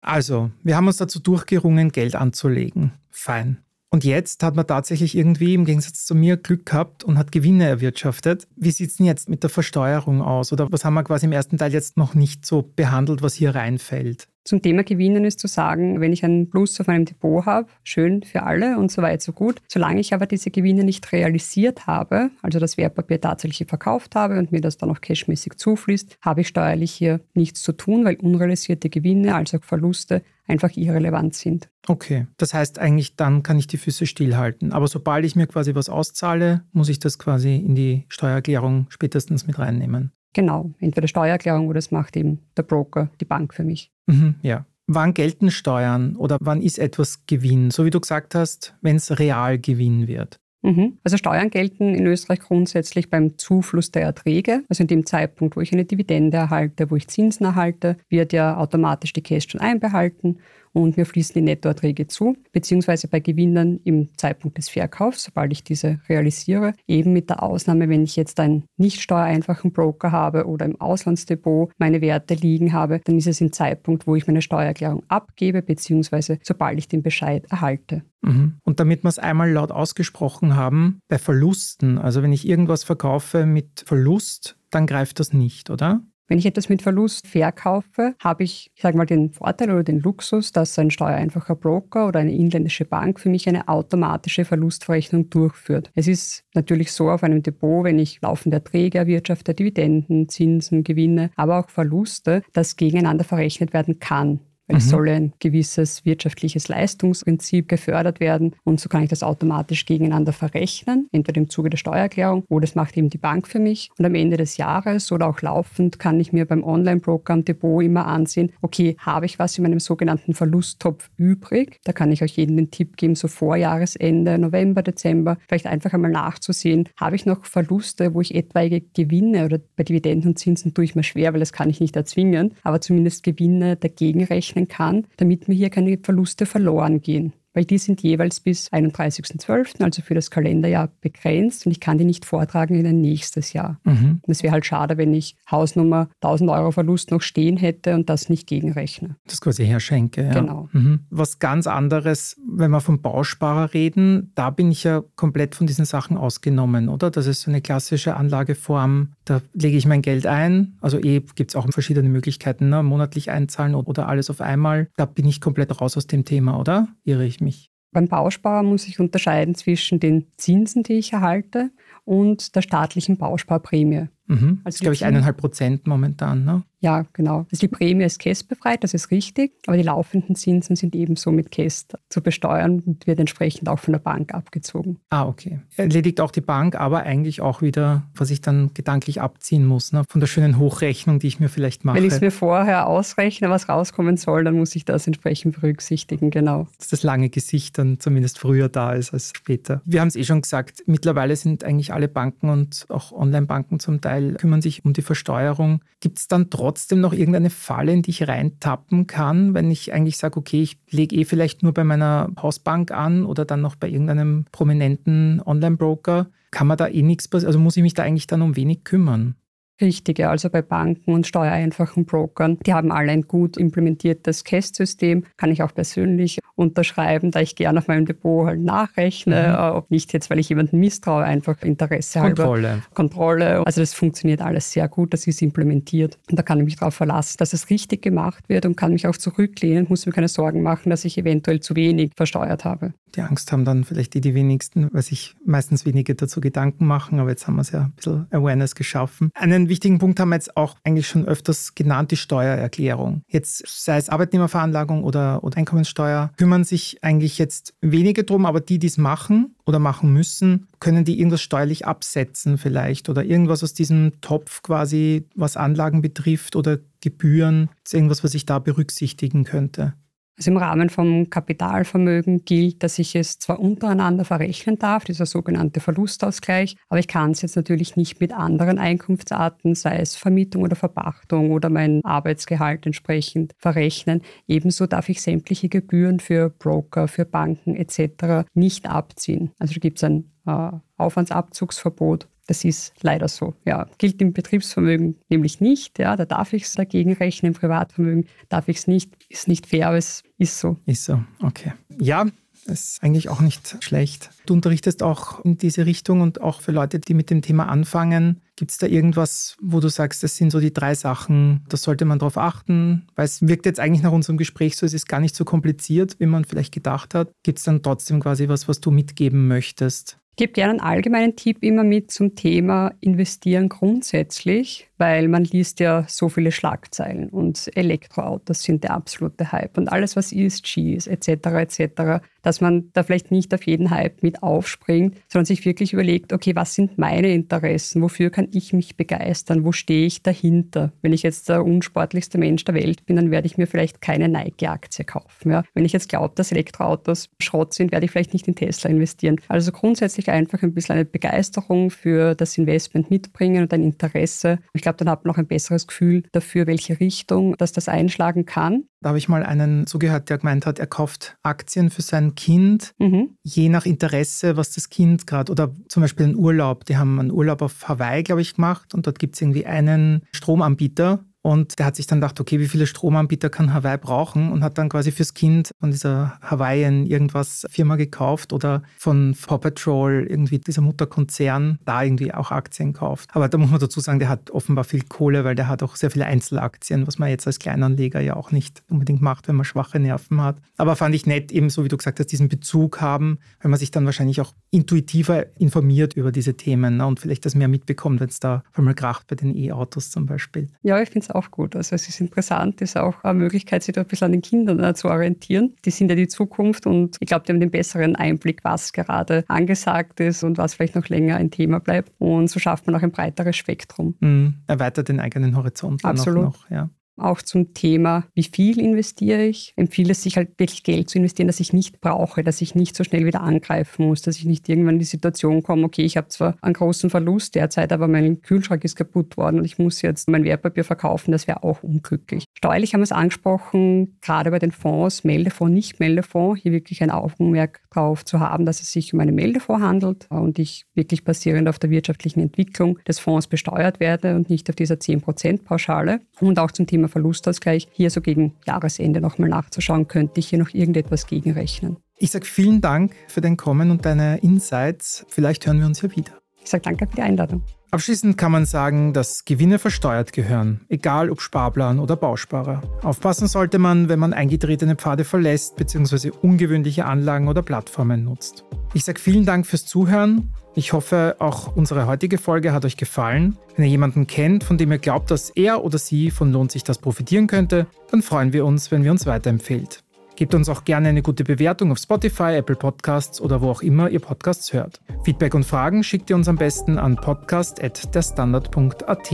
Also, 0.01 0.51
wir 0.63 0.77
haben 0.77 0.87
uns 0.87 0.97
dazu 0.97 1.19
durchgerungen, 1.19 1.91
Geld 1.91 2.15
anzulegen. 2.15 2.93
Fein. 3.09 3.57
Und 3.91 4.05
jetzt 4.05 4.41
hat 4.43 4.55
man 4.55 4.67
tatsächlich 4.67 5.17
irgendwie 5.17 5.53
im 5.53 5.65
Gegensatz 5.65 6.05
zu 6.05 6.15
mir 6.15 6.37
Glück 6.37 6.65
gehabt 6.67 7.03
und 7.03 7.17
hat 7.17 7.31
Gewinne 7.31 7.65
erwirtschaftet. 7.65 8.47
Wie 8.55 8.71
sieht 8.71 8.91
es 8.91 8.95
denn 8.95 9.05
jetzt 9.05 9.27
mit 9.27 9.43
der 9.43 9.49
Versteuerung 9.49 10.21
aus? 10.21 10.53
Oder 10.53 10.71
was 10.71 10.85
haben 10.85 10.93
wir 10.93 11.03
quasi 11.03 11.25
im 11.25 11.31
ersten 11.31 11.57
Teil 11.57 11.73
jetzt 11.73 11.97
noch 11.97 12.13
nicht 12.13 12.45
so 12.45 12.61
behandelt, 12.61 13.21
was 13.21 13.33
hier 13.33 13.53
reinfällt? 13.53 14.29
Zum 14.49 14.63
Thema 14.63 14.83
Gewinnen 14.83 15.25
ist 15.25 15.39
zu 15.39 15.45
sagen, 15.45 16.01
wenn 16.01 16.11
ich 16.11 16.25
einen 16.25 16.49
Plus 16.49 16.79
auf 16.79 16.87
meinem 16.87 17.05
Depot 17.05 17.45
habe, 17.45 17.67
schön 17.83 18.23
für 18.23 18.41
alle 18.41 18.79
und 18.79 18.91
so 18.91 19.03
weit, 19.03 19.21
so 19.21 19.31
gut. 19.31 19.61
Solange 19.67 19.99
ich 19.99 20.11
aber 20.11 20.25
diese 20.25 20.49
Gewinne 20.49 20.83
nicht 20.83 21.11
realisiert 21.11 21.85
habe, 21.85 22.31
also 22.41 22.57
das 22.57 22.75
Wertpapier 22.75 23.21
tatsächlich 23.21 23.69
verkauft 23.69 24.15
habe 24.15 24.39
und 24.39 24.51
mir 24.51 24.59
das 24.59 24.77
dann 24.77 24.89
auch 24.89 25.01
cashmäßig 25.01 25.57
zufließt, 25.57 26.17
habe 26.23 26.41
ich 26.41 26.47
steuerlich 26.47 26.91
hier 26.91 27.19
nichts 27.35 27.61
zu 27.61 27.73
tun, 27.73 28.05
weil 28.05 28.15
unrealisierte 28.15 28.89
Gewinne, 28.89 29.35
also 29.35 29.59
Verluste, 29.61 30.23
einfach 30.47 30.75
irrelevant 30.75 31.35
sind. 31.35 31.69
Okay, 31.87 32.25
das 32.37 32.55
heißt 32.55 32.79
eigentlich, 32.79 33.15
dann 33.15 33.43
kann 33.43 33.59
ich 33.59 33.67
die 33.67 33.77
Füße 33.77 34.07
stillhalten. 34.07 34.73
Aber 34.73 34.87
sobald 34.87 35.25
ich 35.25 35.35
mir 35.35 35.45
quasi 35.45 35.75
was 35.75 35.89
auszahle, 35.89 36.63
muss 36.71 36.89
ich 36.89 36.97
das 36.97 37.19
quasi 37.19 37.55
in 37.55 37.75
die 37.75 38.05
Steuererklärung 38.09 38.87
spätestens 38.89 39.45
mit 39.45 39.59
reinnehmen. 39.59 40.11
Genau, 40.33 40.71
entweder 40.79 41.07
Steuererklärung 41.07 41.67
oder 41.67 41.79
es 41.79 41.91
macht 41.91 42.15
eben 42.15 42.39
der 42.55 42.63
Broker, 42.63 43.09
die 43.19 43.25
Bank 43.25 43.53
für 43.53 43.63
mich. 43.63 43.91
Mhm, 44.07 44.35
ja. 44.41 44.65
Wann 44.87 45.13
gelten 45.13 45.51
Steuern 45.51 46.15
oder 46.15 46.37
wann 46.41 46.61
ist 46.61 46.79
etwas 46.79 47.25
Gewinn? 47.27 47.69
So 47.69 47.85
wie 47.85 47.91
du 47.91 47.99
gesagt 47.99 48.33
hast, 48.33 48.75
wenn 48.81 48.95
es 48.95 49.19
real 49.19 49.59
Gewinn 49.59 50.07
wird. 50.07 50.39
Mhm. 50.61 50.97
Also 51.03 51.17
Steuern 51.17 51.49
gelten 51.49 51.95
in 51.95 52.05
Österreich 52.05 52.39
grundsätzlich 52.39 53.09
beim 53.09 53.37
Zufluss 53.37 53.91
der 53.91 54.03
Erträge. 54.03 54.63
Also 54.67 54.83
in 54.83 54.87
dem 54.87 55.05
Zeitpunkt, 55.05 55.55
wo 55.55 55.61
ich 55.61 55.71
eine 55.71 55.85
Dividende 55.85 56.37
erhalte, 56.37 56.91
wo 56.91 56.95
ich 56.95 57.07
Zinsen 57.07 57.45
erhalte, 57.45 57.97
wird 58.09 58.33
ja 58.33 58.57
automatisch 58.57 59.13
die 59.13 59.23
Cash 59.23 59.47
schon 59.49 59.61
einbehalten 59.61 60.39
und 60.73 60.97
mir 60.97 61.05
fließen 61.05 61.33
die 61.33 61.41
Nettoerträge 61.41 62.07
zu, 62.07 62.35
beziehungsweise 62.51 63.07
bei 63.07 63.19
Gewinnern 63.19 63.79
im 63.83 64.09
Zeitpunkt 64.17 64.57
des 64.57 64.69
Verkaufs, 64.69 65.23
sobald 65.23 65.51
ich 65.51 65.63
diese 65.63 65.99
realisiere, 66.09 66.73
eben 66.87 67.13
mit 67.13 67.29
der 67.29 67.43
Ausnahme, 67.43 67.89
wenn 67.89 68.03
ich 68.03 68.15
jetzt 68.15 68.39
einen 68.39 68.65
nicht 68.77 69.01
steuereinfachen 69.01 69.71
Broker 69.71 70.11
habe 70.11 70.45
oder 70.45 70.65
im 70.65 70.79
Auslandsdepot 70.79 71.71
meine 71.77 72.01
Werte 72.01 72.33
liegen 72.33 72.73
habe, 72.73 73.01
dann 73.03 73.17
ist 73.17 73.27
es 73.27 73.41
im 73.41 73.51
Zeitpunkt, 73.51 74.07
wo 74.07 74.15
ich 74.15 74.27
meine 74.27 74.41
Steuererklärung 74.41 75.03
abgebe, 75.07 75.61
beziehungsweise 75.61 76.39
sobald 76.43 76.77
ich 76.77 76.87
den 76.87 77.03
Bescheid 77.03 77.45
erhalte. 77.49 78.03
Mhm. 78.21 78.59
Und 78.63 78.79
damit 78.79 79.03
wir 79.03 79.09
es 79.09 79.19
einmal 79.19 79.51
laut 79.51 79.71
ausgesprochen 79.71 80.55
haben, 80.55 80.99
bei 81.07 81.17
Verlusten, 81.17 81.97
also 81.97 82.21
wenn 82.21 82.33
ich 82.33 82.47
irgendwas 82.47 82.83
verkaufe 82.83 83.45
mit 83.45 83.83
Verlust, 83.85 84.57
dann 84.69 84.87
greift 84.87 85.19
das 85.19 85.33
nicht, 85.33 85.69
oder? 85.69 86.01
Wenn 86.29 86.37
ich 86.37 86.45
etwas 86.45 86.69
mit 86.69 86.83
Verlust 86.83 87.25
verkaufe, 87.25 88.13
habe 88.19 88.43
ich, 88.43 88.71
ich 88.75 88.81
sage 88.83 88.95
mal, 88.95 89.07
den 89.07 89.31
Vorteil 89.31 89.71
oder 89.71 89.83
den 89.83 89.99
Luxus, 89.99 90.51
dass 90.51 90.77
ein 90.77 90.91
steuereinfacher 90.91 91.55
Broker 91.55 92.07
oder 92.07 92.19
eine 92.19 92.35
inländische 92.35 92.85
Bank 92.85 93.19
für 93.19 93.29
mich 93.29 93.49
eine 93.49 93.67
automatische 93.67 94.45
Verlustverrechnung 94.45 95.31
durchführt. 95.31 95.89
Es 95.95 96.07
ist 96.07 96.43
natürlich 96.53 96.91
so 96.91 97.09
auf 97.09 97.23
einem 97.23 97.41
Depot, 97.41 97.83
wenn 97.83 97.97
ich 97.97 98.21
laufende 98.21 98.57
Erträge 98.57 98.99
erwirtschafte, 98.99 99.55
Dividenden, 99.55 100.29
Zinsen, 100.29 100.83
Gewinne, 100.83 101.31
aber 101.35 101.59
auch 101.59 101.69
Verluste, 101.69 102.43
das 102.53 102.75
gegeneinander 102.75 103.23
verrechnet 103.23 103.73
werden 103.73 103.99
kann 103.99 104.39
weil 104.69 104.75
mhm. 104.75 104.81
es 104.81 104.89
soll 104.89 105.09
ein 105.09 105.33
gewisses 105.39 106.05
wirtschaftliches 106.05 106.67
Leistungsprinzip 106.67 107.67
gefördert 107.67 108.19
werden 108.19 108.55
und 108.63 108.79
so 108.79 108.87
kann 108.87 109.03
ich 109.03 109.09
das 109.09 109.23
automatisch 109.23 109.85
gegeneinander 109.85 110.31
verrechnen, 110.31 111.09
entweder 111.11 111.41
im 111.41 111.49
Zuge 111.49 111.69
der 111.69 111.77
Steuererklärung 111.77 112.43
oder 112.47 112.61
das 112.61 112.75
macht 112.75 112.95
eben 112.95 113.09
die 113.09 113.17
Bank 113.17 113.47
für 113.47 113.59
mich 113.59 113.89
und 113.97 114.05
am 114.05 114.15
Ende 114.15 114.37
des 114.37 114.57
Jahres 114.57 115.11
oder 115.11 115.27
auch 115.27 115.41
laufend 115.41 115.99
kann 115.99 116.19
ich 116.19 116.31
mir 116.31 116.45
beim 116.45 116.63
Online-Broker 116.63 117.33
am 117.33 117.43
Depot 117.43 117.83
immer 117.83 118.05
ansehen, 118.05 118.51
okay, 118.61 118.95
habe 118.99 119.25
ich 119.25 119.39
was 119.39 119.57
in 119.57 119.63
meinem 119.63 119.79
sogenannten 119.79 120.33
Verlusttopf 120.33 121.09
übrig? 121.17 121.79
Da 121.83 121.91
kann 121.91 122.11
ich 122.11 122.21
euch 122.21 122.37
jedem 122.37 122.57
den 122.57 122.71
Tipp 122.71 122.95
geben, 122.97 123.15
so 123.15 123.27
vor 123.27 123.55
Jahresende, 123.55 124.37
November, 124.37 124.83
Dezember, 124.83 125.37
vielleicht 125.47 125.65
einfach 125.65 125.93
einmal 125.93 126.11
nachzusehen, 126.11 126.87
habe 126.97 127.15
ich 127.15 127.25
noch 127.25 127.45
Verluste, 127.45 128.13
wo 128.13 128.21
ich 128.21 128.35
etwaige 128.35 128.81
Gewinne 128.81 129.45
oder 129.45 129.59
bei 129.75 129.83
Dividenden 129.83 130.29
und 130.31 130.39
Zinsen 130.39 130.73
tue 130.73 130.85
ich 130.85 130.95
mir 130.95 131.03
schwer, 131.03 131.33
weil 131.33 131.39
das 131.39 131.53
kann 131.53 131.69
ich 131.69 131.79
nicht 131.79 131.95
erzwingen, 131.95 132.53
aber 132.63 132.81
zumindest 132.81 133.23
Gewinne 133.23 133.75
dagegen 133.75 134.23
rechnen 134.23 134.58
kann, 134.67 135.07
damit 135.17 135.47
mir 135.47 135.55
hier 135.55 135.69
keine 135.69 135.97
Verluste 136.01 136.45
verloren 136.45 137.01
gehen 137.01 137.33
weil 137.59 137.65
die 137.65 137.77
sind 137.77 138.01
jeweils 138.01 138.39
bis 138.39 138.71
31.12., 138.71 139.83
also 139.83 140.01
für 140.01 140.15
das 140.15 140.31
Kalenderjahr 140.31 140.87
begrenzt 141.01 141.65
und 141.65 141.73
ich 141.73 141.81
kann 141.81 141.97
die 141.97 142.05
nicht 142.05 142.23
vortragen 142.23 142.73
in 142.73 142.87
ein 142.87 143.01
nächstes 143.01 143.51
Jahr. 143.51 143.81
Mhm. 143.83 144.21
Es 144.27 144.43
wäre 144.43 144.53
halt 144.53 144.65
schade, 144.65 144.95
wenn 144.97 145.13
ich 145.13 145.35
Hausnummer 145.51 146.07
1000 146.21 146.49
Euro 146.51 146.71
Verlust 146.71 147.11
noch 147.11 147.21
stehen 147.21 147.57
hätte 147.57 147.95
und 147.95 148.09
das 148.09 148.29
nicht 148.29 148.47
gegenrechne. 148.47 149.17
Das 149.27 149.41
quasi 149.41 149.65
herschenke, 149.65 150.23
ja. 150.23 150.31
Genau. 150.31 150.69
Mhm. 150.71 151.01
Was 151.09 151.39
ganz 151.39 151.67
anderes, 151.67 152.37
wenn 152.49 152.71
wir 152.71 152.79
vom 152.79 153.01
Bausparer 153.01 153.73
reden, 153.73 154.31
da 154.35 154.51
bin 154.51 154.71
ich 154.71 154.85
ja 154.85 155.03
komplett 155.17 155.53
von 155.55 155.67
diesen 155.67 155.83
Sachen 155.83 156.15
ausgenommen, 156.15 156.87
oder? 156.87 157.11
Das 157.11 157.27
ist 157.27 157.41
so 157.41 157.51
eine 157.51 157.59
klassische 157.59 158.15
Anlageform, 158.15 159.09
da 159.25 159.41
lege 159.53 159.75
ich 159.75 159.85
mein 159.85 160.01
Geld 160.01 160.25
ein, 160.25 160.77
also 160.79 160.97
eh 160.97 161.19
gibt 161.35 161.51
es 161.51 161.57
auch 161.57 161.69
verschiedene 161.71 162.07
Möglichkeiten, 162.07 162.69
ne? 162.69 162.83
monatlich 162.83 163.29
einzahlen 163.29 163.75
oder 163.75 164.07
alles 164.07 164.29
auf 164.29 164.39
einmal. 164.39 164.87
Da 164.95 165.05
bin 165.05 165.27
ich 165.27 165.41
komplett 165.41 165.81
raus 165.81 165.97
aus 165.97 166.07
dem 166.07 166.23
Thema, 166.23 166.57
oder? 166.57 166.87
Irre 167.03 167.25
ich 167.25 167.41
mich? 167.41 167.48
Beim 167.91 168.07
Bausparer 168.07 168.63
muss 168.63 168.87
ich 168.87 168.99
unterscheiden 168.99 169.55
zwischen 169.55 169.99
den 169.99 170.27
Zinsen, 170.37 170.83
die 170.83 170.93
ich 170.93 171.13
erhalte, 171.13 171.71
und 172.05 172.55
der 172.55 172.61
staatlichen 172.61 173.17
Bausparprämie. 173.17 174.09
Mhm. 174.29 174.61
Also 174.63 174.65
das 174.65 174.75
ist, 174.75 174.81
glaube 174.81 174.93
ich, 174.93 175.05
eineinhalb 175.05 175.37
Prozent 175.37 175.87
momentan. 175.87 176.45
Ne? 176.45 176.63
Ja, 176.81 177.05
genau. 177.13 177.45
Also 177.51 177.59
die 177.59 177.67
Prämie 177.67 178.05
ist 178.05 178.19
kästbefreit, 178.19 178.83
das 178.83 178.93
ist 178.93 179.11
richtig, 179.11 179.51
aber 179.67 179.75
die 179.75 179.83
laufenden 179.83 180.35
Zinsen 180.35 180.75
sind 180.75 180.95
ebenso 180.95 181.31
mit 181.31 181.51
Käst 181.51 181.97
zu 182.09 182.21
besteuern 182.21 182.81
und 182.85 183.05
wird 183.05 183.19
entsprechend 183.19 183.67
auch 183.67 183.79
von 183.79 183.91
der 183.91 183.99
Bank 183.99 184.33
abgezogen. 184.33 184.99
Ah, 185.09 185.27
okay. 185.27 185.59
Erledigt 185.75 186.21
auch 186.21 186.31
die 186.31 186.41
Bank, 186.41 186.75
aber 186.75 187.03
eigentlich 187.03 187.41
auch 187.41 187.61
wieder, 187.61 188.03
was 188.15 188.29
ich 188.29 188.39
dann 188.39 188.71
gedanklich 188.73 189.19
abziehen 189.19 189.65
muss, 189.65 189.91
ne? 189.91 190.03
von 190.07 190.21
der 190.21 190.27
schönen 190.27 190.57
Hochrechnung, 190.57 191.19
die 191.19 191.27
ich 191.27 191.39
mir 191.39 191.49
vielleicht 191.49 191.83
mache. 191.83 191.97
Wenn 191.97 192.05
ich 192.05 192.13
es 192.13 192.21
mir 192.21 192.31
vorher 192.31 192.87
ausrechne, 192.87 193.49
was 193.49 193.67
rauskommen 193.67 194.15
soll, 194.15 194.45
dann 194.45 194.55
muss 194.55 194.75
ich 194.75 194.85
das 194.85 195.05
entsprechend 195.05 195.59
berücksichtigen, 195.59 196.29
genau. 196.29 196.67
Dass 196.77 196.89
das 196.89 197.03
lange 197.03 197.29
Gesicht 197.29 197.77
dann 197.77 197.99
zumindest 197.99 198.39
früher 198.39 198.69
da 198.69 198.93
ist 198.93 199.11
als 199.11 199.33
später. 199.35 199.81
Wir 199.85 199.99
haben 199.99 200.07
es 200.07 200.15
eh 200.15 200.23
schon 200.23 200.41
gesagt, 200.41 200.83
mittlerweile 200.85 201.35
sind 201.35 201.63
eigentlich 201.65 201.91
alle 201.93 202.07
Banken 202.07 202.49
und 202.49 202.85
auch 202.89 203.11
Online-Banken 203.11 203.79
zum 203.79 203.99
Teil 203.99 204.18
kümmern 204.35 204.61
sich 204.61 204.85
um 204.85 204.93
die 204.93 205.01
Versteuerung. 205.01 205.81
Gibt 205.99 206.19
es 206.19 206.27
dann 206.27 206.49
trotzdem 206.49 206.69
trotzdem 206.89 207.01
noch 207.01 207.13
irgendeine 207.13 207.49
Falle, 207.49 207.93
in 207.93 208.01
die 208.01 208.11
ich 208.11 208.27
reintappen 208.27 209.05
kann, 209.07 209.53
wenn 209.53 209.69
ich 209.69 209.93
eigentlich 209.93 210.17
sage, 210.17 210.37
okay, 210.37 210.61
ich 210.61 210.79
lege 210.89 211.15
eh 211.15 211.25
vielleicht 211.25 211.61
nur 211.61 211.73
bei 211.73 211.83
meiner 211.83 212.31
Hausbank 212.41 212.91
an 212.91 213.25
oder 213.25 213.43
dann 213.45 213.61
noch 213.61 213.75
bei 213.75 213.89
irgendeinem 213.89 214.45
prominenten 214.51 215.41
Online-Broker? 215.45 216.27
Kann 216.51 216.67
man 216.67 216.77
da 216.77 216.87
eh 216.87 217.01
nichts 217.01 217.27
passieren? 217.27 217.49
Also 217.49 217.59
muss 217.59 217.77
ich 217.77 217.83
mich 217.83 217.93
da 217.93 218.03
eigentlich 218.03 218.27
dann 218.27 218.41
um 218.41 218.55
wenig 218.55 218.83
kümmern? 218.83 219.35
Richtige, 219.81 220.29
also 220.29 220.49
bei 220.49 220.61
Banken 220.61 221.13
und 221.13 221.27
steuereinfachen 221.27 222.05
Brokern, 222.05 222.57
die 222.65 222.73
haben 222.73 222.91
alle 222.91 223.11
ein 223.11 223.23
gut 223.23 223.57
implementiertes 223.57 224.43
CAST-System, 224.43 225.23
kann 225.37 225.51
ich 225.51 225.63
auch 225.63 225.73
persönlich 225.73 226.39
unterschreiben, 226.55 227.31
da 227.31 227.39
ich 227.41 227.55
gerne 227.55 227.79
auf 227.79 227.87
meinem 227.87 228.05
Depot 228.05 228.47
halt 228.47 228.61
nachrechne, 228.61 229.57
mhm. 229.57 229.77
ob 229.77 229.91
nicht 229.91 230.13
jetzt, 230.13 230.29
weil 230.29 230.39
ich 230.39 230.49
jemanden 230.49 230.79
misstraue, 230.79 231.23
einfach 231.23 231.61
Interesse 231.61 232.19
Kontrolle. 232.19 232.69
halber. 232.69 232.83
Kontrolle. 232.93 233.65
Also 233.65 233.81
das 233.81 233.93
funktioniert 233.93 234.41
alles 234.41 234.71
sehr 234.71 234.87
gut, 234.87 235.13
das 235.13 235.25
ist 235.27 235.41
implementiert 235.41 236.17
und 236.29 236.37
da 236.37 236.43
kann 236.43 236.59
ich 236.59 236.65
mich 236.65 236.75
darauf 236.77 236.95
verlassen, 236.95 237.37
dass 237.37 237.53
es 237.53 237.69
richtig 237.69 238.01
gemacht 238.01 238.43
wird 238.47 238.65
und 238.65 238.75
kann 238.75 238.93
mich 238.93 239.07
auch 239.07 239.17
zurücklehnen, 239.17 239.87
muss 239.89 240.05
mir 240.05 240.11
keine 240.11 240.27
Sorgen 240.27 240.61
machen, 240.61 240.89
dass 240.89 241.05
ich 241.05 241.17
eventuell 241.17 241.59
zu 241.59 241.75
wenig 241.75 242.11
versteuert 242.15 242.65
habe. 242.65 242.93
Die 243.15 243.21
Angst 243.21 243.51
haben 243.51 243.65
dann 243.65 243.83
vielleicht 243.83 244.13
die, 244.13 244.21
die 244.21 244.33
wenigsten, 244.33 244.89
weil 244.91 245.01
sich 245.01 245.35
meistens 245.45 245.85
wenige 245.85 246.15
dazu 246.15 246.41
Gedanken 246.41 246.85
machen, 246.85 247.19
aber 247.19 247.29
jetzt 247.29 247.47
haben 247.47 247.55
wir 247.55 247.61
es 247.61 247.71
ja 247.71 247.81
ein 247.81 247.91
bisschen 247.93 248.27
Awareness 248.31 248.75
geschaffen. 248.75 249.31
Einen 249.33 249.69
wichtigen 249.69 249.99
Punkt 249.99 250.19
haben 250.19 250.29
wir 250.29 250.35
jetzt 250.35 250.55
auch 250.55 250.75
eigentlich 250.83 251.07
schon 251.07 251.25
öfters 251.25 251.75
genannt, 251.75 252.11
die 252.11 252.17
Steuererklärung. 252.17 253.23
Jetzt 253.27 253.63
sei 253.67 253.97
es 253.97 254.09
Arbeitnehmerveranlagung 254.09 255.03
oder, 255.03 255.43
oder 255.43 255.57
Einkommenssteuer, 255.57 256.31
kümmern 256.37 256.63
sich 256.63 257.03
eigentlich 257.03 257.37
jetzt 257.37 257.73
wenige 257.81 258.23
drum, 258.23 258.45
aber 258.45 258.59
die, 258.59 258.79
die 258.79 258.87
es 258.87 258.97
machen 258.97 259.55
oder 259.65 259.79
machen 259.79 260.13
müssen, 260.13 260.67
können 260.79 261.05
die 261.05 261.19
irgendwas 261.19 261.41
steuerlich 261.41 261.85
absetzen 261.85 262.57
vielleicht 262.57 263.09
oder 263.09 263.23
irgendwas 263.23 263.63
aus 263.63 263.73
diesem 263.73 264.13
Topf 264.21 264.61
quasi, 264.63 265.27
was 265.35 265.57
Anlagen 265.57 266.01
betrifft 266.01 266.55
oder 266.55 266.79
Gebühren, 267.01 267.69
ist 267.83 267.93
irgendwas, 267.93 268.23
was 268.23 268.33
ich 268.33 268.45
da 268.45 268.59
berücksichtigen 268.59 269.43
könnte. 269.43 269.93
Also 270.39 270.51
im 270.51 270.57
Rahmen 270.57 270.89
vom 270.89 271.29
Kapitalvermögen 271.29 272.45
gilt, 272.45 272.81
dass 272.81 272.97
ich 272.97 273.13
es 273.13 273.39
zwar 273.39 273.59
untereinander 273.59 274.23
verrechnen 274.23 274.79
darf, 274.79 275.03
dieser 275.03 275.25
sogenannte 275.25 275.81
Verlustausgleich, 275.81 276.77
aber 276.87 276.97
ich 276.97 277.09
kann 277.09 277.31
es 277.31 277.41
jetzt 277.41 277.57
natürlich 277.57 277.97
nicht 277.97 278.21
mit 278.21 278.31
anderen 278.31 278.79
Einkunftsarten, 278.79 279.75
sei 279.75 279.97
es 279.97 280.15
Vermietung 280.15 280.63
oder 280.63 280.77
Verpachtung 280.77 281.51
oder 281.51 281.69
mein 281.69 281.99
Arbeitsgehalt 282.05 282.85
entsprechend 282.85 283.51
verrechnen. 283.57 284.21
Ebenso 284.47 284.87
darf 284.87 285.09
ich 285.09 285.21
sämtliche 285.21 285.67
Gebühren 285.67 286.21
für 286.21 286.49
Broker, 286.49 287.09
für 287.09 287.25
Banken 287.25 287.75
etc. 287.75 288.47
nicht 288.53 288.89
abziehen. 288.89 289.51
Also 289.59 289.77
gibt 289.81 289.97
es 289.97 290.05
ein 290.05 290.31
äh, 290.45 290.71
Aufwandsabzugsverbot 290.95 292.29
das 292.49 292.65
ist 292.65 292.93
leider 293.01 293.27
so. 293.27 293.53
Ja, 293.63 293.87
gilt 293.99 294.21
im 294.21 294.33
Betriebsvermögen 294.33 295.15
nämlich 295.29 295.61
nicht. 295.61 295.99
Ja, 295.99 296.15
da 296.15 296.25
darf 296.25 296.51
ich 296.53 296.63
es 296.63 296.73
dagegen 296.73 297.13
rechnen. 297.13 297.53
Im 297.53 297.59
Privatvermögen 297.59 298.25
darf 298.49 298.67
ich 298.67 298.77
es 298.77 298.87
nicht. 298.87 299.11
Ist 299.29 299.47
nicht 299.47 299.67
fair, 299.67 299.89
aber 299.89 299.97
es 299.97 300.23
ist 300.39 300.59
so. 300.59 300.77
Ist 300.87 301.05
so, 301.05 301.23
okay. 301.43 301.73
Ja, 301.99 302.25
ist 302.65 303.03
eigentlich 303.03 303.29
auch 303.29 303.39
nicht 303.39 303.77
schlecht. 303.83 304.31
Du 304.47 304.53
unterrichtest 304.53 305.03
auch 305.03 305.45
in 305.45 305.57
diese 305.57 305.85
Richtung 305.85 306.21
und 306.21 306.41
auch 306.41 306.61
für 306.61 306.71
Leute, 306.71 306.99
die 306.99 307.13
mit 307.13 307.29
dem 307.29 307.43
Thema 307.43 307.67
anfangen. 307.67 308.41
Gibt 308.55 308.71
es 308.71 308.79
da 308.79 308.87
irgendwas, 308.87 309.55
wo 309.61 309.79
du 309.79 309.89
sagst, 309.89 310.23
das 310.23 310.35
sind 310.35 310.51
so 310.51 310.59
die 310.59 310.73
drei 310.73 310.95
Sachen, 310.95 311.63
da 311.69 311.77
sollte 311.77 312.05
man 312.05 312.17
drauf 312.17 312.37
achten? 312.37 313.07
Weil 313.15 313.25
es 313.25 313.47
wirkt 313.47 313.67
jetzt 313.67 313.79
eigentlich 313.79 314.03
nach 314.03 314.11
unserem 314.11 314.37
Gespräch 314.37 314.75
so, 314.75 314.87
es 314.87 314.93
ist 314.93 315.07
gar 315.07 315.19
nicht 315.19 315.35
so 315.35 315.45
kompliziert, 315.45 316.19
wie 316.19 316.25
man 316.25 316.45
vielleicht 316.45 316.73
gedacht 316.73 317.13
hat. 317.13 317.31
Gibt 317.43 317.59
es 317.59 317.65
dann 317.65 317.83
trotzdem 317.83 318.19
quasi 318.19 318.49
was, 318.49 318.67
was 318.67 318.81
du 318.81 318.89
mitgeben 318.89 319.47
möchtest? 319.47 320.17
Gebe 320.39 320.53
gerne 320.53 320.71
einen 320.71 320.79
allgemeinen 320.79 321.35
Tipp 321.35 321.57
immer 321.63 321.83
mit 321.83 322.11
zum 322.11 322.33
Thema 322.33 322.93
Investieren 323.01 323.67
grundsätzlich 323.67 324.89
weil 324.99 325.29
man 325.29 325.45
liest 325.45 325.79
ja 325.79 326.05
so 326.07 326.29
viele 326.29 326.51
Schlagzeilen 326.51 327.29
und 327.29 327.71
Elektroautos 327.73 328.61
sind 328.61 328.83
der 328.83 328.91
absolute 328.91 329.51
Hype 329.51 329.77
und 329.77 329.87
alles, 329.87 330.15
was 330.15 330.33
ESG 330.33 330.93
ist, 330.93 331.07
etc., 331.07 331.29
etc., 331.29 332.21
dass 332.41 332.61
man 332.61 332.89
da 332.93 333.03
vielleicht 333.03 333.31
nicht 333.31 333.53
auf 333.53 333.63
jeden 333.63 333.91
Hype 333.91 334.21
mit 334.23 334.43
aufspringt, 334.43 335.17
sondern 335.27 335.45
sich 335.45 335.65
wirklich 335.65 335.93
überlegt, 335.93 336.33
okay, 336.33 336.55
was 336.55 336.75
sind 336.75 336.97
meine 336.97 337.33
Interessen, 337.33 338.01
wofür 338.01 338.29
kann 338.29 338.49
ich 338.51 338.73
mich 338.73 338.97
begeistern, 338.97 339.63
wo 339.63 339.71
stehe 339.71 340.05
ich 340.05 340.21
dahinter? 340.21 340.91
Wenn 341.01 341.13
ich 341.13 341.23
jetzt 341.23 341.49
der 341.49 341.65
unsportlichste 341.65 342.37
Mensch 342.37 342.65
der 342.65 342.75
Welt 342.75 343.05
bin, 343.05 343.15
dann 343.15 343.31
werde 343.31 343.47
ich 343.47 343.57
mir 343.57 343.67
vielleicht 343.67 344.01
keine 344.01 344.27
Nike-Aktie 344.27 345.05
kaufen. 345.05 345.51
Ja? 345.51 345.63
Wenn 345.73 345.85
ich 345.85 345.93
jetzt 345.93 346.09
glaube, 346.09 346.33
dass 346.35 346.51
Elektroautos 346.51 347.29
Schrott 347.41 347.73
sind, 347.73 347.91
werde 347.91 348.05
ich 348.05 348.11
vielleicht 348.11 348.33
nicht 348.33 348.47
in 348.47 348.55
Tesla 348.55 348.89
investieren. 348.89 349.39
Also 349.47 349.71
grundsätzlich 349.71 350.28
einfach 350.29 350.63
ein 350.63 350.73
bisschen 350.73 350.95
eine 350.95 351.05
Begeisterung 351.05 351.89
für 351.89 352.35
das 352.35 352.57
Investment 352.57 353.09
mitbringen 353.09 353.63
und 353.63 353.73
ein 353.73 353.83
Interesse. 353.83 354.59
Ich 354.73 354.81
glaube, 354.81 354.97
dann 354.97 355.09
hat 355.09 355.25
man 355.25 355.33
auch 355.33 355.37
ein 355.37 355.47
besseres 355.47 355.87
Gefühl 355.87 356.23
dafür, 356.31 356.67
welche 356.67 356.99
Richtung 356.99 357.55
das 357.57 357.71
das 357.71 357.89
einschlagen 357.89 358.45
kann. 358.45 358.83
Da 359.01 359.09
habe 359.09 359.17
ich 359.17 359.29
mal 359.29 359.43
einen 359.43 359.87
zugehört, 359.87 360.29
der 360.29 360.39
gemeint 360.39 360.65
hat, 360.65 360.77
er 360.77 360.87
kauft 360.87 361.37
Aktien 361.41 361.89
für 361.89 362.01
sein 362.01 362.35
Kind, 362.35 362.93
mhm. 362.99 363.37
je 363.43 363.69
nach 363.69 363.85
Interesse, 363.85 364.57
was 364.57 364.71
das 364.71 364.89
Kind 364.89 365.25
gerade, 365.25 365.51
oder 365.51 365.73
zum 365.87 366.01
Beispiel 366.01 366.25
einen 366.25 366.35
Urlaub. 366.35 366.83
Die 366.85 366.97
haben 366.97 367.19
einen 367.19 367.31
Urlaub 367.31 367.61
auf 367.61 367.87
Hawaii, 367.87 368.23
glaube 368.23 368.41
ich, 368.41 368.55
gemacht 368.55 368.93
und 368.93 369.07
dort 369.07 369.17
gibt 369.19 369.35
es 369.35 369.41
irgendwie 369.41 369.65
einen 369.65 370.23
Stromanbieter, 370.33 371.23
Und 371.41 371.79
der 371.79 371.85
hat 371.85 371.95
sich 371.95 372.05
dann 372.05 372.19
gedacht, 372.19 372.39
okay, 372.39 372.59
wie 372.59 372.67
viele 372.67 372.85
Stromanbieter 372.85 373.49
kann 373.49 373.73
Hawaii 373.73 373.97
brauchen? 373.97 374.51
Und 374.51 374.63
hat 374.63 374.77
dann 374.77 374.89
quasi 374.89 375.11
fürs 375.11 375.33
Kind 375.33 375.71
von 375.79 375.91
dieser 375.91 376.37
Hawaiian 376.41 377.05
irgendwas 377.05 377.65
Firma 377.69 377.95
gekauft 377.95 378.51
oder 378.51 378.83
von 378.97 379.35
Paw 379.47 379.57
Patrol, 379.57 380.25
irgendwie 380.29 380.59
dieser 380.59 380.81
Mutterkonzern, 380.81 381.79
da 381.85 382.03
irgendwie 382.03 382.33
auch 382.33 382.51
Aktien 382.51 382.93
kauft. 382.93 383.29
Aber 383.33 383.47
da 383.47 383.57
muss 383.57 383.71
man 383.71 383.79
dazu 383.79 383.99
sagen, 384.01 384.19
der 384.19 384.27
hat 384.29 384.51
offenbar 384.51 384.83
viel 384.83 385.03
Kohle, 385.03 385.45
weil 385.45 385.55
der 385.55 385.67
hat 385.67 385.81
auch 385.81 385.95
sehr 385.95 386.11
viele 386.11 386.25
Einzelaktien, 386.25 387.07
was 387.07 387.19
man 387.19 387.29
jetzt 387.29 387.47
als 387.47 387.59
Kleinanleger 387.59 388.19
ja 388.19 388.35
auch 388.35 388.51
nicht 388.51 388.83
unbedingt 388.89 389.21
macht, 389.21 389.47
wenn 389.47 389.55
man 389.55 389.65
schwache 389.65 389.99
Nerven 389.99 390.41
hat. 390.41 390.57
Aber 390.77 390.95
fand 390.95 391.15
ich 391.15 391.25
nett, 391.25 391.51
eben 391.51 391.69
so 391.69 391.85
wie 391.85 391.89
du 391.89 391.97
gesagt 391.97 392.19
hast, 392.19 392.27
diesen 392.27 392.49
Bezug 392.49 392.99
haben, 392.99 393.39
weil 393.61 393.71
man 393.71 393.79
sich 393.79 393.91
dann 393.91 394.05
wahrscheinlich 394.05 394.41
auch 394.41 394.53
intuitiver 394.71 395.45
informiert 395.57 396.15
über 396.15 396.31
diese 396.31 396.55
Themen 396.55 396.97
ne? 396.97 397.05
und 397.05 397.19
vielleicht 397.19 397.45
das 397.45 397.55
mehr 397.55 397.67
mitbekommt, 397.69 398.19
wenn 398.19 398.29
es 398.29 398.39
da 398.39 398.63
einmal 398.73 398.95
kracht 398.95 399.27
bei 399.27 399.35
den 399.35 399.55
E-Autos 399.55 400.11
zum 400.11 400.25
Beispiel. 400.25 400.67
Ja, 400.83 401.01
ich 401.01 401.09
finde 401.09 401.28
es 401.29 401.35
auch 401.35 401.51
gut. 401.51 401.75
Also 401.75 401.95
es 401.95 402.07
ist 402.07 402.19
interessant, 402.19 402.81
es 402.81 402.91
ist 402.91 402.97
auch 402.97 403.23
eine 403.23 403.39
Möglichkeit, 403.39 403.83
sich 403.83 403.93
da 403.93 404.01
ein 404.01 404.07
bisschen 404.07 404.25
an 404.25 404.31
den 404.31 404.41
Kindern 404.41 404.95
zu 404.95 405.09
orientieren. 405.09 405.75
Die 405.85 405.91
sind 405.91 406.09
ja 406.09 406.15
die 406.15 406.27
Zukunft 406.27 406.85
und 406.85 407.17
ich 407.19 407.27
glaube, 407.27 407.45
die 407.45 407.51
haben 407.51 407.59
den 407.59 407.71
besseren 407.71 408.15
Einblick, 408.15 408.63
was 408.63 408.93
gerade 408.93 409.43
angesagt 409.47 410.19
ist 410.19 410.43
und 410.43 410.57
was 410.57 410.73
vielleicht 410.73 410.95
noch 410.95 411.07
länger 411.07 411.37
ein 411.37 411.51
Thema 411.51 411.79
bleibt. 411.79 412.11
Und 412.19 412.49
so 412.49 412.59
schafft 412.59 412.87
man 412.87 412.95
auch 412.95 413.03
ein 413.03 413.11
breiteres 413.11 413.55
Spektrum. 413.55 414.15
Mhm. 414.19 414.55
Erweitert 414.67 415.09
den 415.09 415.19
eigenen 415.19 415.55
Horizont. 415.55 416.03
Absolut. 416.03 416.43
Noch, 416.43 416.69
ja 416.69 416.89
auch 417.19 417.41
zum 417.41 417.73
Thema, 417.73 418.25
wie 418.33 418.43
viel 418.43 418.79
investiere 418.79 419.45
ich, 419.45 419.73
empfiehlt 419.75 420.09
es 420.09 420.23
sich 420.23 420.37
halt 420.37 420.57
wirklich 420.57 420.83
Geld 420.83 421.09
zu 421.09 421.17
investieren, 421.17 421.47
das 421.47 421.59
ich 421.59 421.73
nicht 421.73 422.01
brauche, 422.01 422.43
dass 422.43 422.61
ich 422.61 422.75
nicht 422.75 422.95
so 422.95 423.03
schnell 423.03 423.25
wieder 423.25 423.41
angreifen 423.41 424.07
muss, 424.07 424.21
dass 424.21 424.37
ich 424.37 424.45
nicht 424.45 424.67
irgendwann 424.69 424.95
in 424.95 424.99
die 424.99 425.05
Situation 425.05 425.63
komme, 425.63 425.83
okay, 425.83 426.03
ich 426.03 426.17
habe 426.17 426.27
zwar 426.29 426.55
einen 426.61 426.73
großen 426.73 427.09
Verlust 427.09 427.55
derzeit, 427.55 427.91
aber 427.91 428.07
mein 428.07 428.41
Kühlschrank 428.41 428.83
ist 428.83 428.95
kaputt 428.95 429.37
worden 429.37 429.59
und 429.59 429.65
ich 429.65 429.77
muss 429.77 430.01
jetzt 430.01 430.29
mein 430.29 430.43
Wertpapier 430.43 430.83
verkaufen, 430.83 431.31
das 431.31 431.47
wäre 431.47 431.63
auch 431.63 431.83
unglücklich. 431.83 432.45
Steuerlich 432.57 432.93
haben 432.93 433.01
wir 433.01 433.05
es 433.05 433.11
angesprochen, 433.11 434.17
gerade 434.21 434.51
bei 434.51 434.59
den 434.59 434.71
Fonds, 434.71 435.23
Meldefonds, 435.23 435.73
nicht 435.73 435.99
Meldefonds, 435.99 436.61
hier 436.61 436.71
wirklich 436.71 437.03
ein 437.03 437.11
Augenmerk 437.11 437.81
darauf 437.91 438.25
zu 438.25 438.39
haben, 438.39 438.65
dass 438.65 438.81
es 438.81 438.91
sich 438.91 439.13
um 439.13 439.19
einen 439.19 439.35
Meldefonds 439.35 439.83
handelt 439.83 440.27
und 440.29 440.59
ich 440.59 440.85
wirklich 440.95 441.23
basierend 441.23 441.67
auf 441.67 441.79
der 441.79 441.89
wirtschaftlichen 441.89 442.39
Entwicklung 442.39 442.99
des 443.07 443.19
Fonds 443.19 443.47
besteuert 443.47 443.99
werde 443.99 444.35
und 444.35 444.49
nicht 444.49 444.69
auf 444.69 444.75
dieser 444.75 444.95
10%-Pauschale. 444.95 446.21
Und 446.39 446.59
auch 446.59 446.71
zum 446.71 446.87
Thema 446.87 447.08
Verlustausgleich, 447.09 447.87
hier 447.91 448.09
so 448.09 448.21
gegen 448.21 448.53
Jahresende 448.65 449.19
nochmal 449.19 449.49
nachzuschauen, 449.49 450.07
könnte 450.07 450.39
ich 450.39 450.47
hier 450.47 450.59
noch 450.59 450.73
irgendetwas 450.73 451.27
gegenrechnen. 451.27 451.97
Ich 452.15 452.31
sage 452.31 452.45
vielen 452.45 452.81
Dank 452.81 453.15
für 453.27 453.41
dein 453.41 453.57
Kommen 453.57 453.91
und 453.91 454.05
deine 454.05 454.37
Insights. 454.39 455.25
Vielleicht 455.29 455.65
hören 455.65 455.79
wir 455.79 455.85
uns 455.85 456.01
ja 456.01 456.15
wieder. 456.15 456.38
Ich 456.69 456.71
sage 456.71 456.83
danke 456.83 457.07
für 457.07 457.15
die 457.15 457.23
Einladung. 457.23 457.63
Abschließend 457.89 458.37
kann 458.37 458.51
man 458.51 458.65
sagen, 458.67 459.11
dass 459.11 459.43
Gewinne 459.43 459.79
versteuert 459.79 460.33
gehören, 460.33 460.81
egal 460.87 461.31
ob 461.31 461.41
Sparplan 461.41 461.97
oder 461.97 462.15
Bausparer. 462.15 462.83
Aufpassen 463.01 463.47
sollte 463.47 463.79
man, 463.79 464.07
wenn 464.07 464.19
man 464.19 464.33
eingetretene 464.33 464.95
Pfade 464.95 465.23
verlässt 465.23 465.77
bzw. 465.77 466.29
ungewöhnliche 466.43 467.05
Anlagen 467.05 467.47
oder 467.47 467.63
Plattformen 467.63 468.23
nutzt. 468.23 468.65
Ich 468.93 469.03
sage 469.03 469.19
vielen 469.19 469.47
Dank 469.47 469.65
fürs 469.65 469.87
Zuhören. 469.87 470.53
Ich 470.75 470.93
hoffe, 470.93 471.37
auch 471.39 471.75
unsere 471.75 472.05
heutige 472.05 472.37
Folge 472.37 472.71
hat 472.71 472.85
euch 472.85 472.97
gefallen. 472.97 473.57
Wenn 473.75 473.85
ihr 473.85 473.89
jemanden 473.89 474.27
kennt, 474.27 474.63
von 474.63 474.77
dem 474.77 474.91
ihr 474.91 474.99
glaubt, 474.99 475.31
dass 475.31 475.49
er 475.49 475.83
oder 475.83 475.97
sie 475.97 476.29
von 476.29 476.51
Lohnt 476.51 476.71
sich 476.71 476.83
das 476.83 476.99
profitieren 476.99 477.47
könnte, 477.47 477.87
dann 478.11 478.21
freuen 478.21 478.53
wir 478.53 478.63
uns, 478.63 478.91
wenn 478.91 479.03
wir 479.03 479.09
uns 479.09 479.25
weiterempfehlt. 479.25 480.03
Gebt 480.39 480.55
uns 480.55 480.69
auch 480.69 480.85
gerne 480.85 481.09
eine 481.09 481.21
gute 481.21 481.43
Bewertung 481.43 481.91
auf 481.91 481.97
Spotify, 481.97 482.55
Apple 482.55 482.77
Podcasts 482.77 483.41
oder 483.41 483.59
wo 483.59 483.69
auch 483.69 483.81
immer 483.81 484.09
ihr 484.09 484.21
Podcasts 484.21 484.71
hört. 484.71 485.01
Feedback 485.25 485.53
und 485.53 485.65
Fragen 485.65 486.01
schickt 486.01 486.29
ihr 486.29 486.37
uns 486.37 486.47
am 486.47 486.55
besten 486.55 486.97
an 486.97 487.17
podcast.derstandard.at. 487.17 489.33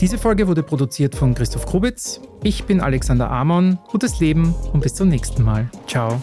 Diese 0.00 0.16
Folge 0.16 0.46
wurde 0.46 0.62
produziert 0.62 1.16
von 1.16 1.34
Christoph 1.34 1.66
Krubitz. 1.66 2.20
Ich 2.44 2.66
bin 2.66 2.80
Alexander 2.80 3.32
Amon. 3.32 3.80
Gutes 3.88 4.20
Leben 4.20 4.54
und 4.72 4.80
bis 4.80 4.94
zum 4.94 5.08
nächsten 5.08 5.42
Mal. 5.42 5.68
Ciao. 5.88 6.22